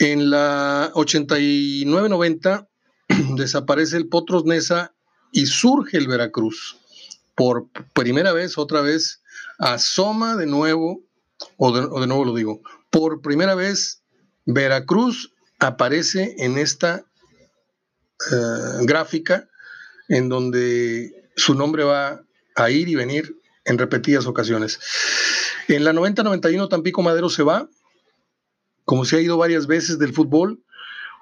En 0.00 0.30
la 0.30 0.90
89-90 0.94 2.68
desaparece 3.36 3.96
el 3.96 4.08
Potros 4.08 4.44
Nesa 4.44 4.94
y 5.32 5.46
surge 5.46 5.98
el 5.98 6.08
Veracruz 6.08 6.78
por 7.34 7.68
primera 7.92 8.32
vez, 8.32 8.58
otra 8.58 8.80
vez, 8.80 9.22
asoma 9.58 10.36
de 10.36 10.46
nuevo, 10.46 11.02
o 11.56 11.72
de, 11.72 12.06
nuevo 12.06 12.24
lo 12.24 12.34
digo, 12.34 12.62
por 12.90 13.20
primera 13.20 13.54
vez 13.54 14.02
Veracruz 14.46 15.32
aparece 15.58 16.34
en 16.38 16.58
esta 16.58 17.04
eh, 18.30 18.78
gráfica 18.82 19.48
en 20.08 20.28
donde 20.28 21.30
su 21.36 21.54
nombre 21.54 21.84
va 21.84 22.22
a 22.56 22.70
ir 22.70 22.88
y 22.88 22.94
venir 22.94 23.36
en 23.64 23.78
repetidas 23.78 24.26
ocasiones. 24.26 24.78
En 25.68 25.84
la 25.84 25.92
90-91 25.92 26.68
Tampico 26.68 27.02
Madero 27.02 27.30
se 27.30 27.42
va, 27.42 27.68
como 28.84 29.04
se 29.04 29.16
ha 29.16 29.20
ido 29.20 29.38
varias 29.38 29.66
veces 29.66 29.98
del 29.98 30.12
fútbol, 30.12 30.62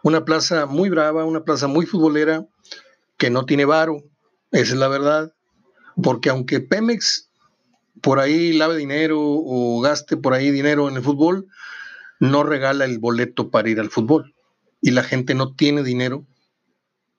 una 0.02 0.24
plaza 0.24 0.66
muy 0.66 0.90
brava, 0.90 1.24
una 1.24 1.44
plaza 1.44 1.68
muy 1.68 1.86
futbolera, 1.86 2.44
que 3.16 3.30
no 3.30 3.46
tiene 3.46 3.64
varo, 3.64 4.02
esa 4.50 4.72
es 4.72 4.78
la 4.78 4.88
verdad, 4.88 5.32
porque 6.00 6.30
aunque 6.30 6.60
Pemex 6.60 7.28
por 8.00 8.18
ahí 8.18 8.52
lave 8.52 8.76
dinero 8.76 9.18
o 9.20 9.80
gaste 9.80 10.16
por 10.16 10.34
ahí 10.34 10.50
dinero 10.50 10.88
en 10.88 10.96
el 10.96 11.02
fútbol, 11.02 11.46
no 12.20 12.42
regala 12.42 12.84
el 12.84 12.98
boleto 12.98 13.50
para 13.50 13.68
ir 13.68 13.80
al 13.80 13.90
fútbol. 13.90 14.34
Y 14.80 14.90
la 14.90 15.04
gente 15.04 15.34
no 15.34 15.54
tiene 15.54 15.82
dinero 15.82 16.26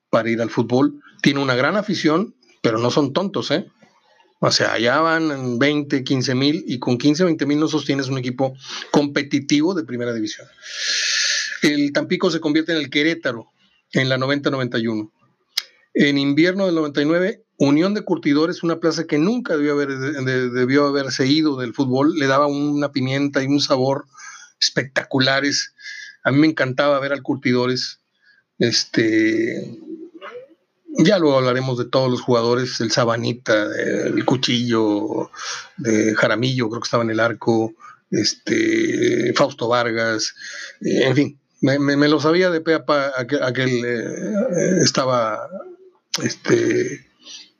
para 0.09 0.29
ir 0.29 0.41
al 0.41 0.49
fútbol. 0.49 1.01
Tiene 1.21 1.41
una 1.41 1.55
gran 1.55 1.75
afición, 1.75 2.36
pero 2.62 2.79
no 2.79 2.91
son 2.91 3.13
tontos, 3.13 3.51
¿eh? 3.51 3.67
O 4.39 4.51
sea, 4.51 4.73
allá 4.73 4.99
van 4.99 5.57
20, 5.57 6.03
15 6.03 6.36
mil 6.36 6.65
y 6.67 6.77
con 6.79 6.97
15, 6.97 7.23
20 7.23 7.45
mil 7.45 7.59
no 7.59 7.69
sostienes 7.69 8.09
un 8.09 8.17
equipo 8.17 8.53
competitivo 8.91 9.73
de 9.73 9.86
primera 9.86 10.13
división. 10.13 10.47
El 11.62 11.93
Tampico 11.93 12.29
se 12.29 12.41
convierte 12.41 12.73
en 12.73 12.79
el 12.79 12.89
Querétaro 12.89 13.47
en 13.93 14.09
la 14.09 14.17
90-91. 14.17 15.12
En 15.93 16.17
invierno 16.17 16.65
del 16.65 16.75
99 16.75 17.42
Unión 17.57 17.93
de 17.93 18.01
Curtidores, 18.01 18.63
una 18.63 18.79
plaza 18.79 19.05
que 19.05 19.17
nunca 19.17 19.55
debió, 19.55 19.73
haber, 19.73 19.89
haberse 20.81 21.27
ido 21.27 21.57
del 21.57 21.73
fútbol, 21.73 22.15
le 22.17 22.27
daba 22.27 22.47
una 22.47 22.91
pimienta 22.91 23.43
y 23.43 23.47
un 23.47 23.61
sabor 23.61 24.05
espectaculares. 24.59 25.73
A 26.23 26.31
mí 26.31 26.39
me 26.39 26.47
encantaba 26.47 26.99
ver 26.99 27.13
al 27.13 27.21
Curtidores. 27.21 27.99
Este, 28.59 29.77
ya 30.97 31.19
luego 31.19 31.37
hablaremos 31.37 31.77
de 31.77 31.85
todos 31.85 32.09
los 32.09 32.21
jugadores, 32.21 32.79
el 32.79 32.91
Sabanita, 32.91 33.67
el 33.75 34.23
Cuchillo, 34.25 35.31
de 35.77 36.15
Jaramillo, 36.15 36.69
creo 36.69 36.81
que 36.81 36.87
estaba 36.87 37.03
en 37.03 37.09
el 37.09 37.19
arco, 37.19 37.73
este, 38.11 39.33
Fausto 39.35 39.67
Vargas, 39.67 40.35
en 40.81 41.15
fin, 41.15 41.39
me, 41.61 42.07
lo 42.07 42.19
sabía 42.19 42.49
de 42.51 42.61
Peapa 42.61 43.11
aquel, 43.17 43.85
eh, 43.85 44.79
estaba 44.83 45.49
este 46.21 47.07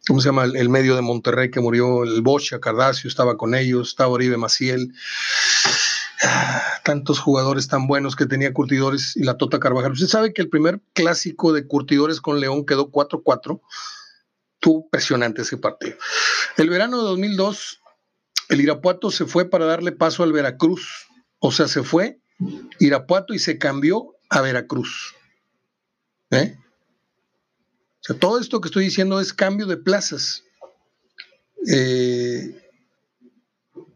¿cómo 0.08 0.22
se 0.22 0.30
llama? 0.30 0.46
El, 0.46 0.70
medio 0.70 0.96
de 0.96 1.02
Monterrey 1.02 1.50
que 1.52 1.60
murió, 1.60 2.04
el 2.04 2.22
Bocha, 2.22 2.60
Cardacio, 2.60 3.08
estaba 3.08 3.38
con 3.38 3.56
ellos, 3.56 3.90
estaba 3.90 4.10
Oribe 4.10 4.38
Maciel. 4.38 4.94
Tantos 6.84 7.20
jugadores 7.20 7.68
tan 7.68 7.88
buenos 7.88 8.16
que 8.16 8.26
tenía 8.26 8.54
Curtidores 8.54 9.16
y 9.16 9.24
la 9.24 9.38
Tota 9.38 9.60
Carvajal. 9.60 9.94
Usted 9.94 10.08
sabe 10.08 10.34
que 10.34 10.42
el 10.42 10.50
primer 10.50 10.82
clásico 10.94 11.54
de 11.54 11.68
Curtidores 11.68 12.22
con 12.22 12.40
León 12.40 12.66
quedó 12.66 12.92
4-4. 12.92 13.62
Tuvo 14.60 14.84
impresionante 14.86 15.42
ese 15.42 15.58
partido. 15.58 15.98
El 16.58 16.70
verano 16.70 16.98
de 16.98 17.04
2002, 17.04 17.82
el 18.50 18.62
Irapuato 18.62 19.12
se 19.12 19.26
fue 19.26 19.50
para 19.50 19.66
darle 19.66 19.92
paso 19.92 20.24
al 20.24 20.34
Veracruz. 20.34 21.08
O 21.40 21.52
sea, 21.52 21.68
se 21.68 21.84
fue 21.84 22.20
Irapuato 22.80 23.34
y 23.34 23.40
se 23.40 23.58
cambió 23.58 24.16
a 24.30 24.42
Veracruz. 24.42 25.16
¿Eh? 26.32 26.58
Todo 28.20 28.40
esto 28.40 28.60
que 28.60 28.68
estoy 28.68 28.86
diciendo 28.86 29.20
es 29.20 29.34
cambio 29.34 29.66
de 29.66 29.78
plazas. 29.78 30.44
Eh, 31.72 32.60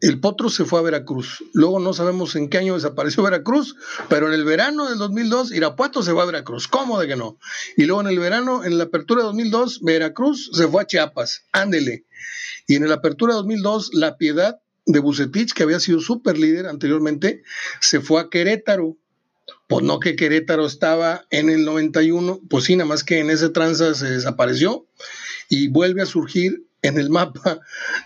el 0.00 0.20
Potro 0.20 0.48
se 0.48 0.64
fue 0.64 0.78
a 0.78 0.82
Veracruz. 0.82 1.44
Luego 1.52 1.80
no 1.80 1.92
sabemos 1.92 2.36
en 2.36 2.48
qué 2.48 2.58
año 2.58 2.74
desapareció 2.74 3.22
Veracruz, 3.22 3.76
pero 4.08 4.28
en 4.28 4.34
el 4.34 4.44
verano 4.44 4.88
del 4.88 4.98
2002 4.98 5.52
Irapuato 5.52 6.02
se 6.02 6.12
fue 6.12 6.22
a 6.22 6.26
Veracruz. 6.26 6.68
¿Cómo 6.68 7.00
de 7.00 7.08
que 7.08 7.16
no? 7.16 7.38
Y 7.76 7.84
luego 7.84 8.02
en 8.02 8.06
el 8.08 8.18
verano, 8.18 8.64
en 8.64 8.78
la 8.78 8.84
apertura 8.84 9.22
de 9.22 9.26
2002, 9.26 9.80
Veracruz 9.82 10.50
se 10.52 10.68
fue 10.68 10.82
a 10.82 10.86
Chiapas. 10.86 11.44
Ándele. 11.52 12.04
Y 12.66 12.76
en 12.76 12.88
la 12.88 12.96
apertura 12.96 13.34
de 13.34 13.38
2002, 13.38 13.90
La 13.94 14.16
Piedad 14.16 14.60
de 14.86 15.00
Bucetich, 15.00 15.52
que 15.52 15.64
había 15.64 15.80
sido 15.80 16.00
súper 16.00 16.38
líder 16.38 16.66
anteriormente, 16.66 17.42
se 17.80 18.00
fue 18.00 18.20
a 18.20 18.28
Querétaro. 18.28 18.96
Pues 19.66 19.84
no 19.84 20.00
que 20.00 20.16
Querétaro 20.16 20.66
estaba 20.66 21.26
en 21.30 21.50
el 21.50 21.64
91, 21.64 22.40
pues 22.48 22.64
sí, 22.64 22.76
nada 22.76 22.88
más 22.88 23.04
que 23.04 23.18
en 23.18 23.30
ese 23.30 23.50
tranza 23.50 23.94
se 23.94 24.10
desapareció 24.10 24.86
y 25.48 25.68
vuelve 25.68 26.02
a 26.02 26.06
surgir 26.06 26.68
en 26.82 26.98
el 26.98 27.10
mapa 27.10 27.60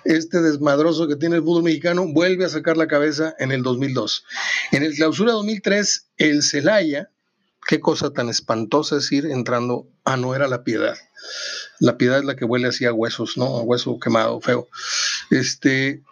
este 0.04 0.40
desmadroso 0.40 1.08
que 1.08 1.16
tiene 1.16 1.36
el 1.36 1.42
fútbol 1.42 1.64
mexicano, 1.64 2.06
vuelve 2.12 2.44
a 2.44 2.48
sacar 2.48 2.76
la 2.76 2.88
cabeza 2.88 3.34
en 3.38 3.52
el 3.52 3.62
2002. 3.62 4.24
En 4.72 4.82
el 4.82 4.94
clausura 4.94 5.32
2003, 5.32 6.08
el 6.16 6.42
Celaya, 6.42 7.10
qué 7.66 7.80
cosa 7.80 8.12
tan 8.12 8.28
espantosa 8.28 8.96
es 8.96 9.10
ir 9.12 9.26
entrando 9.26 9.88
a 10.04 10.16
no 10.16 10.34
era 10.34 10.48
la 10.48 10.64
piedad. 10.64 10.96
La 11.78 11.96
piedad 11.96 12.18
es 12.18 12.24
la 12.24 12.36
que 12.36 12.44
huele 12.44 12.68
así 12.68 12.84
a 12.86 12.92
huesos, 12.92 13.36
¿no? 13.36 13.44
A 13.58 13.62
hueso 13.62 13.98
quemado, 13.98 14.40
feo. 14.40 14.68
Este, 15.30 16.02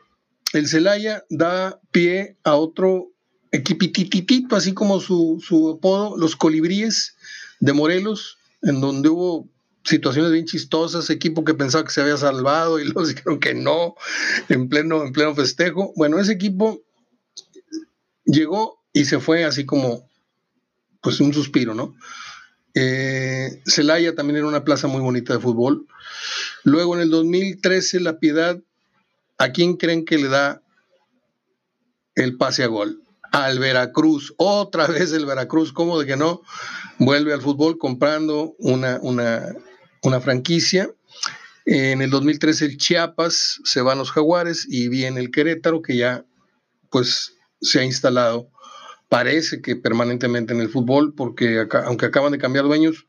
el 0.52 0.68
Celaya 0.68 1.24
da 1.28 1.80
pie 1.90 2.36
a 2.44 2.54
otro 2.54 3.12
equipititito, 3.52 4.56
así 4.56 4.72
como 4.72 5.00
su, 5.00 5.42
su 5.46 5.70
apodo, 5.70 6.16
los 6.16 6.36
colibríes 6.36 7.16
de 7.58 7.72
Morelos, 7.72 8.38
en 8.62 8.80
donde 8.80 9.08
hubo 9.08 9.48
situaciones 9.84 10.32
bien 10.32 10.46
chistosas, 10.46 11.10
equipo 11.10 11.44
que 11.44 11.54
pensaba 11.54 11.84
que 11.84 11.90
se 11.90 12.00
había 12.00 12.16
salvado 12.16 12.78
y 12.78 12.84
luego 12.86 13.06
dijeron 13.06 13.40
que 13.40 13.54
no, 13.54 13.94
en 14.48 14.68
pleno, 14.68 15.04
en 15.04 15.12
pleno 15.12 15.34
festejo. 15.34 15.92
Bueno, 15.96 16.18
ese 16.18 16.32
equipo 16.32 16.82
llegó 18.24 18.80
y 18.92 19.04
se 19.04 19.20
fue 19.20 19.44
así 19.44 19.64
como, 19.64 20.08
pues 21.00 21.20
un 21.20 21.32
suspiro, 21.32 21.74
¿no? 21.74 21.94
Eh, 22.74 23.60
Celaya 23.66 24.14
también 24.14 24.36
era 24.36 24.46
una 24.46 24.64
plaza 24.64 24.86
muy 24.86 25.00
bonita 25.00 25.34
de 25.34 25.40
fútbol. 25.40 25.86
Luego 26.62 26.94
en 26.94 27.02
el 27.02 27.10
2013 27.10 28.00
La 28.00 28.18
Piedad, 28.18 28.60
¿a 29.38 29.50
quién 29.50 29.76
creen 29.76 30.04
que 30.04 30.18
le 30.18 30.28
da 30.28 30.62
el 32.14 32.36
pase 32.36 32.62
a 32.62 32.68
gol? 32.68 32.99
Al 33.32 33.58
Veracruz, 33.58 34.34
otra 34.36 34.86
vez 34.86 35.12
el 35.12 35.26
Veracruz, 35.26 35.72
¿cómo 35.72 35.98
de 35.98 36.06
que 36.06 36.16
no? 36.16 36.42
Vuelve 36.98 37.32
al 37.32 37.40
fútbol 37.40 37.78
comprando 37.78 38.54
una, 38.58 38.98
una, 39.02 39.54
una 40.02 40.20
franquicia. 40.20 40.90
En 41.66 42.02
el 42.02 42.10
2013 42.10 42.64
el 42.64 42.76
Chiapas 42.78 43.60
se 43.64 43.82
van 43.82 43.98
los 43.98 44.10
Jaguares 44.10 44.66
y 44.68 44.88
viene 44.88 45.20
el 45.20 45.30
Querétaro 45.30 45.82
que 45.82 45.96
ya 45.96 46.24
pues 46.90 47.36
se 47.60 47.80
ha 47.80 47.84
instalado, 47.84 48.50
parece 49.08 49.60
que 49.60 49.76
permanentemente 49.76 50.52
en 50.52 50.60
el 50.60 50.68
fútbol, 50.68 51.14
porque 51.14 51.66
aunque 51.84 52.06
acaban 52.06 52.32
de 52.32 52.38
cambiar 52.38 52.64
dueños, 52.64 53.06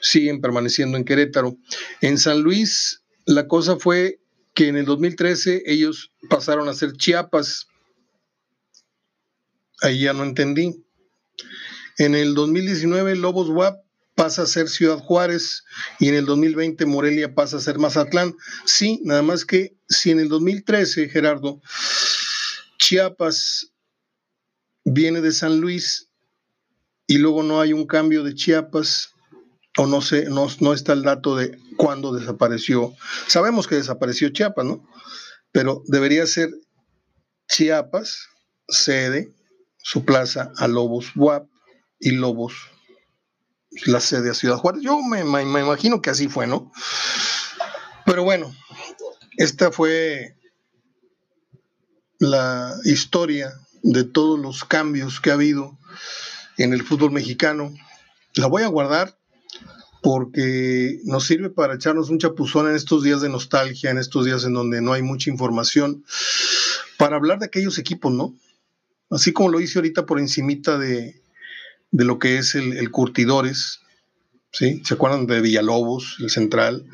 siguen 0.00 0.40
permaneciendo 0.40 0.96
en 0.96 1.04
Querétaro. 1.04 1.56
En 2.00 2.18
San 2.18 2.42
Luis 2.42 3.02
la 3.26 3.48
cosa 3.48 3.76
fue 3.76 4.20
que 4.54 4.68
en 4.68 4.76
el 4.76 4.84
2013 4.84 5.62
ellos 5.66 6.12
pasaron 6.28 6.68
a 6.68 6.74
ser 6.74 6.92
Chiapas. 6.92 7.66
Ahí 9.84 10.00
ya 10.00 10.14
no 10.14 10.24
entendí. 10.24 10.82
En 11.98 12.14
el 12.14 12.34
2019 12.34 13.16
Lobos 13.16 13.50
WAP 13.50 13.84
pasa 14.14 14.42
a 14.42 14.46
ser 14.46 14.70
Ciudad 14.70 14.98
Juárez 14.98 15.62
y 16.00 16.08
en 16.08 16.14
el 16.14 16.24
2020 16.24 16.86
Morelia 16.86 17.34
pasa 17.34 17.58
a 17.58 17.60
ser 17.60 17.78
Mazatlán. 17.78 18.34
Sí, 18.64 19.02
nada 19.04 19.20
más 19.20 19.44
que 19.44 19.76
si 19.86 20.10
en 20.10 20.20
el 20.20 20.30
2013, 20.30 21.10
Gerardo, 21.10 21.60
Chiapas 22.78 23.74
viene 24.86 25.20
de 25.20 25.32
San 25.32 25.60
Luis 25.60 26.08
y 27.06 27.18
luego 27.18 27.42
no 27.42 27.60
hay 27.60 27.74
un 27.74 27.86
cambio 27.86 28.22
de 28.22 28.34
Chiapas, 28.34 29.10
o 29.76 29.86
no 29.86 30.00
sé, 30.00 30.30
no, 30.30 30.46
no 30.60 30.72
está 30.72 30.94
el 30.94 31.02
dato 31.02 31.36
de 31.36 31.58
cuándo 31.76 32.14
desapareció. 32.14 32.94
Sabemos 33.26 33.66
que 33.66 33.74
desapareció 33.74 34.30
Chiapas, 34.30 34.64
¿no? 34.64 34.88
Pero 35.52 35.82
debería 35.88 36.26
ser 36.26 36.48
Chiapas, 37.48 38.28
sede, 38.66 39.34
su 39.84 40.06
plaza 40.06 40.50
a 40.56 40.66
Lobos 40.66 41.12
WAP 41.14 41.46
y 42.00 42.12
Lobos 42.12 42.54
la 43.84 44.00
sede 44.00 44.30
a 44.30 44.34
Ciudad 44.34 44.56
Juárez. 44.56 44.82
Yo 44.82 44.98
me, 45.02 45.20
imagino 45.20 46.00
que 46.00 46.08
así 46.08 46.28
fue, 46.28 46.46
¿no? 46.46 46.72
Pero 48.06 48.24
bueno, 48.24 48.50
esta 49.36 49.70
fue 49.70 50.36
la 52.18 52.74
historia 52.84 53.52
de 53.82 54.04
todos 54.04 54.40
los 54.40 54.64
cambios 54.64 55.20
que 55.20 55.30
ha 55.30 55.34
habido 55.34 55.78
en 56.56 56.72
el 56.72 56.82
fútbol 56.82 57.10
mexicano. 57.10 57.74
La 58.36 58.46
voy 58.46 58.62
a 58.62 58.68
guardar 58.68 59.18
porque 60.02 60.98
nos 61.04 61.26
sirve 61.26 61.50
para 61.50 61.74
echarnos 61.74 62.08
un 62.08 62.18
chapuzón 62.18 62.70
en 62.70 62.74
estos 62.74 63.02
días 63.02 63.20
de 63.20 63.28
nostalgia, 63.28 63.90
en 63.90 63.98
estos 63.98 64.24
días 64.24 64.44
en 64.44 64.54
donde 64.54 64.80
no 64.80 64.94
hay 64.94 65.02
mucha 65.02 65.28
información, 65.28 66.06
para 66.96 67.16
hablar 67.16 67.38
de 67.38 67.46
aquellos 67.46 67.76
equipos, 67.76 68.12
¿no? 68.12 68.34
Así 69.14 69.32
como 69.32 69.48
lo 69.48 69.60
hice 69.60 69.78
ahorita 69.78 70.06
por 70.06 70.18
encimita 70.18 70.76
de, 70.76 71.20
de 71.92 72.04
lo 72.04 72.18
que 72.18 72.38
es 72.38 72.56
el, 72.56 72.90
Curtidores, 72.90 73.80
¿sí? 74.50 74.82
¿Se 74.84 74.94
acuerdan 74.94 75.28
de 75.28 75.40
Villalobos, 75.40 76.16
el 76.18 76.30
central? 76.30 76.84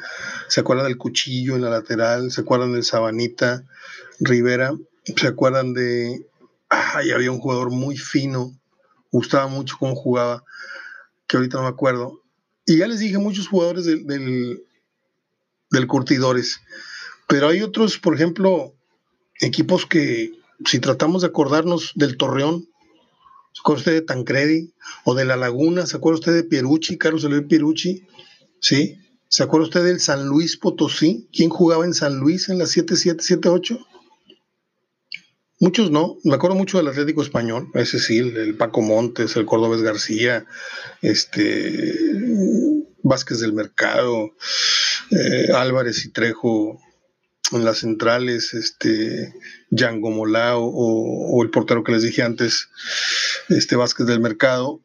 ¿Se 0.49 0.61
acuerdan 0.61 0.87
del 0.87 0.99
Cuchillo 0.99 1.57
en 1.57 1.63
la 1.63 1.71
lateral? 1.71 2.31
¿Se 2.31 2.43
acuerdan 2.43 2.75
del 2.75 2.85
Sabanita 2.85 3.65
Rivera? 4.19 4.75
¿Se 5.17 5.29
acuerdan 5.29 5.73
de... 5.73 6.27
Ay, 6.69 7.11
había 7.11 7.33
un 7.33 7.41
jugador 7.41 7.71
muy 7.71 7.97
fino, 7.97 8.55
gustaba 9.11 9.47
mucho 9.47 9.77
cómo 9.79 9.97
jugaba, 9.97 10.45
que 11.27 11.39
ahorita 11.39 11.57
no 11.57 11.63
me 11.65 11.71
acuerdo. 11.71 12.21
Y 12.67 12.77
ya 12.77 12.87
les 12.87 13.01
dije 13.01 13.17
muchos 13.17 13.49
jugadores 13.49 13.87
del, 13.87 14.63
del 15.71 15.87
Curtidores, 15.87 16.61
pero 17.27 17.49
hay 17.49 17.63
otros, 17.63 17.97
por 17.99 18.15
ejemplo, 18.15 18.75
equipos 19.41 19.87
que 19.87 20.39
si 20.65 20.79
tratamos 20.79 21.23
de 21.23 21.29
acordarnos 21.29 21.93
del 21.95 22.17
Torreón, 22.17 22.71
¿Se 23.53 23.61
acuerda 23.63 23.81
usted 23.81 23.93
de 23.93 24.03
Tancredi? 24.03 24.73
¿O 25.05 25.15
de 25.15 25.25
La 25.25 25.37
Laguna? 25.37 25.87
¿Se 25.87 25.97
acuerda 25.97 26.21
usted 26.21 26.35
de 26.35 26.45
Pierucci, 26.45 26.99
Carlos 26.99 27.25
Eloy 27.25 27.47
Pierucci? 27.47 28.07
¿Sí? 28.61 28.97
¿Se 29.29 29.43
acuerda 29.43 29.67
usted 29.67 29.85
del 29.85 30.01
San 30.01 30.27
Luis 30.27 30.57
Potosí? 30.57 31.29
¿Quién 31.33 31.51
jugaba 31.51 31.85
en 31.85 31.95
San 31.95 32.19
Luis 32.19 32.49
en 32.49 32.59
la 32.59 32.67
7778? 32.67 33.79
Muchos 35.59 35.91
no, 35.91 36.17
me 36.25 36.35
acuerdo 36.35 36.57
mucho 36.57 36.79
del 36.79 36.89
Atlético 36.89 37.23
Español, 37.23 37.69
ese 37.75 37.99
sí, 37.99 38.17
el, 38.17 38.57
Paco 38.57 38.81
Montes, 38.81 39.37
el 39.37 39.45
Cordobés 39.45 39.83
García, 39.83 40.47
este 41.03 42.07
Vázquez 43.03 43.41
del 43.41 43.53
Mercado, 43.53 44.31
eh, 45.11 45.53
Álvarez 45.55 46.07
y 46.07 46.13
Trejo, 46.13 46.81
en 47.53 47.65
las 47.65 47.79
centrales, 47.79 48.55
este, 48.55 49.35
Django 49.71 50.11
Molao 50.11 50.63
o, 50.63 51.43
el 51.43 51.51
portero 51.51 51.83
que 51.85 51.93
les 51.93 52.03
dije 52.03 52.23
antes, 52.23 52.69
este 53.49 53.77
Vázquez 53.77 54.07
del 54.07 54.21
Mercado. 54.21 54.81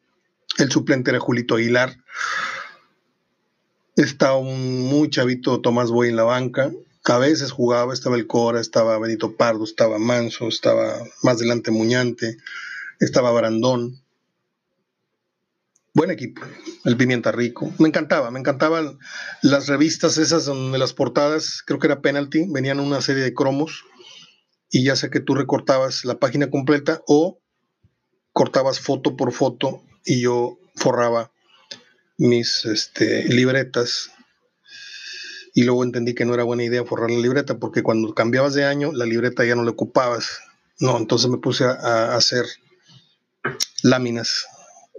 El 0.58 0.70
suplente 0.70 1.10
era 1.10 1.20
Julito 1.20 1.56
Aguilar. 1.56 1.96
Estaba 3.96 4.36
un 4.36 4.80
muy 4.82 5.10
chavito 5.10 5.60
Tomás 5.60 5.90
Boy 5.90 6.08
en 6.08 6.16
la 6.16 6.24
banca. 6.24 6.70
A 7.04 7.18
veces 7.18 7.52
jugaba, 7.52 7.94
estaba 7.94 8.16
el 8.16 8.26
Cora, 8.26 8.60
estaba 8.60 8.98
Benito 8.98 9.36
Pardo, 9.36 9.64
estaba 9.64 9.98
Manso, 9.98 10.48
estaba 10.48 10.98
más 11.22 11.36
adelante 11.36 11.70
Muñante, 11.70 12.36
estaba 12.98 13.30
Brandón. 13.30 14.02
Buen 15.96 16.10
equipo, 16.10 16.42
el 16.84 16.94
Pimienta 16.98 17.32
Rico. 17.32 17.72
Me 17.78 17.88
encantaba, 17.88 18.30
me 18.30 18.38
encantaban 18.38 18.98
las 19.40 19.66
revistas 19.66 20.18
esas 20.18 20.44
donde 20.44 20.76
las 20.76 20.92
portadas, 20.92 21.62
creo 21.64 21.78
que 21.78 21.86
era 21.86 22.02
Penalty, 22.02 22.44
venían 22.50 22.80
una 22.80 23.00
serie 23.00 23.22
de 23.22 23.32
cromos 23.32 23.86
y 24.70 24.84
ya 24.84 24.94
sé 24.94 25.08
que 25.08 25.20
tú 25.20 25.34
recortabas 25.34 26.04
la 26.04 26.18
página 26.18 26.50
completa 26.50 27.00
o 27.06 27.40
cortabas 28.34 28.78
foto 28.78 29.16
por 29.16 29.32
foto 29.32 29.84
y 30.04 30.20
yo 30.20 30.58
forraba 30.74 31.32
mis 32.18 32.66
este, 32.66 33.24
libretas 33.28 34.10
y 35.54 35.62
luego 35.62 35.82
entendí 35.82 36.14
que 36.14 36.26
no 36.26 36.34
era 36.34 36.44
buena 36.44 36.64
idea 36.64 36.84
forrar 36.84 37.10
la 37.10 37.20
libreta 37.20 37.58
porque 37.58 37.82
cuando 37.82 38.12
cambiabas 38.12 38.52
de 38.52 38.66
año 38.66 38.92
la 38.92 39.06
libreta 39.06 39.46
ya 39.46 39.54
no 39.54 39.64
la 39.64 39.70
ocupabas. 39.70 40.40
No, 40.78 40.98
entonces 40.98 41.30
me 41.30 41.38
puse 41.38 41.64
a 41.64 42.14
hacer 42.14 42.44
láminas 43.82 44.44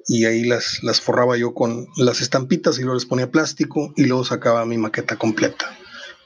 y 0.07 0.23
ahí 0.23 0.45
las, 0.45 0.81
las 0.83 1.01
forraba 1.01 1.37
yo 1.37 1.53
con 1.53 1.87
las 1.97 2.21
estampitas 2.21 2.77
y 2.79 2.81
luego 2.81 2.95
les 2.95 3.05
ponía 3.05 3.29
plástico 3.29 3.93
y 3.97 4.05
luego 4.05 4.23
sacaba 4.23 4.65
mi 4.65 4.77
maqueta 4.77 5.17
completa. 5.17 5.77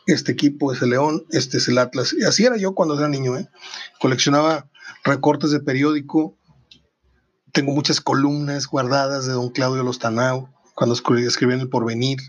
Este 0.06 0.32
equipo 0.32 0.72
es 0.72 0.82
el 0.84 0.92
León, 0.92 1.26
este 1.32 1.58
es 1.58 1.68
el 1.68 1.80
Atlas. 1.80 2.14
Y 2.14 2.24
así 2.24 2.46
era 2.46 2.58
yo 2.58 2.76
cuando 2.76 2.98
era 2.98 3.08
niño. 3.08 3.38
¿eh? 3.38 3.50
Coleccionaba 4.00 4.70
recortes 5.04 5.50
de 5.50 5.60
periódico. 5.60 6.38
Tengo 7.52 7.74
muchas 7.74 8.02
columnas 8.02 8.68
guardadas 8.68 9.26
de 9.26 9.34
don 9.34 9.50
Claudio 9.50 9.84
Lostanao 9.84 10.50
cuando 10.76 10.96
escribía 10.96 11.56
en 11.56 11.62
El 11.62 11.70
Porvenir. 11.70 12.20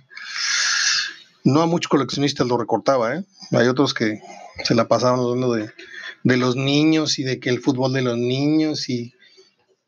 No 1.45 1.61
a 1.61 1.67
muchos 1.67 1.88
coleccionistas 1.88 2.47
lo 2.47 2.57
recortaba. 2.57 3.15
¿eh? 3.15 3.25
Hay 3.51 3.69
otros 3.69 3.93
que 3.93 4.21
se 4.65 4.75
la 4.75 4.88
pasaban 4.88 5.21
hablando 5.21 5.53
de, 5.53 5.71
de 6.25 6.37
los 6.38 6.57
niños 6.57 7.19
y 7.19 7.25
de 7.25 7.41
que 7.41 7.51
el 7.51 7.61
fútbol 7.61 7.93
de 7.93 8.03
los 8.03 8.17
niños 8.17 8.88
y 8.88 9.15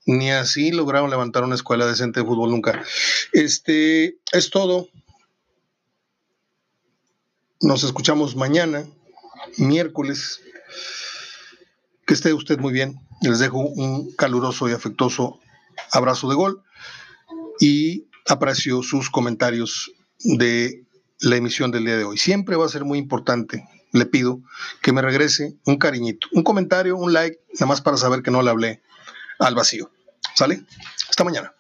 ni 0.07 0.31
así 0.31 0.71
lograron 0.71 1.11
levantar 1.11 1.45
una 1.45 1.55
escuela 1.55 1.87
decente 1.87 2.21
de 2.21 2.27
fútbol 2.27 2.51
nunca. 2.51 2.83
Este 3.33 4.19
es 4.33 4.51
todo. 4.51 4.89
Nos 7.61 7.85
escuchamos 7.85 8.37
mañana, 8.37 8.87
miércoles. 9.57 10.41
Que 12.07 12.15
esté 12.15 12.35
usted 12.35 12.59
muy 12.59 12.73
bien. 12.73 13.01
Les 13.23 13.39
dejo 13.39 13.59
un 13.59 14.13
caluroso 14.13 14.69
y 14.69 14.73
afectuoso 14.73 15.41
abrazo 15.93 16.29
de 16.29 16.35
gol 16.35 16.63
y 17.61 18.07
aprecio 18.27 18.83
sus 18.83 19.09
comentarios 19.09 19.93
de 20.19 20.85
la 21.21 21.37
emisión 21.37 21.71
del 21.71 21.85
día 21.85 21.97
de 21.97 22.05
hoy. 22.05 22.19
Siempre 22.19 22.57
va 22.57 22.67
a 22.67 22.69
ser 22.69 22.85
muy 22.85 22.99
importante, 22.99 23.67
le 23.93 24.05
pido 24.05 24.41
que 24.83 24.93
me 24.93 25.01
regrese 25.01 25.57
un 25.65 25.79
cariñito, 25.79 26.27
un 26.33 26.43
comentario, 26.43 26.97
un 26.97 27.13
like, 27.13 27.39
nada 27.55 27.67
más 27.67 27.81
para 27.81 27.97
saber 27.97 28.23
que 28.23 28.31
no 28.31 28.43
le 28.43 28.51
hablé 28.51 28.83
al 29.39 29.55
vacío. 29.55 29.91
¿Sale? 30.35 30.65
Hasta 31.09 31.25
mañana. 31.25 31.53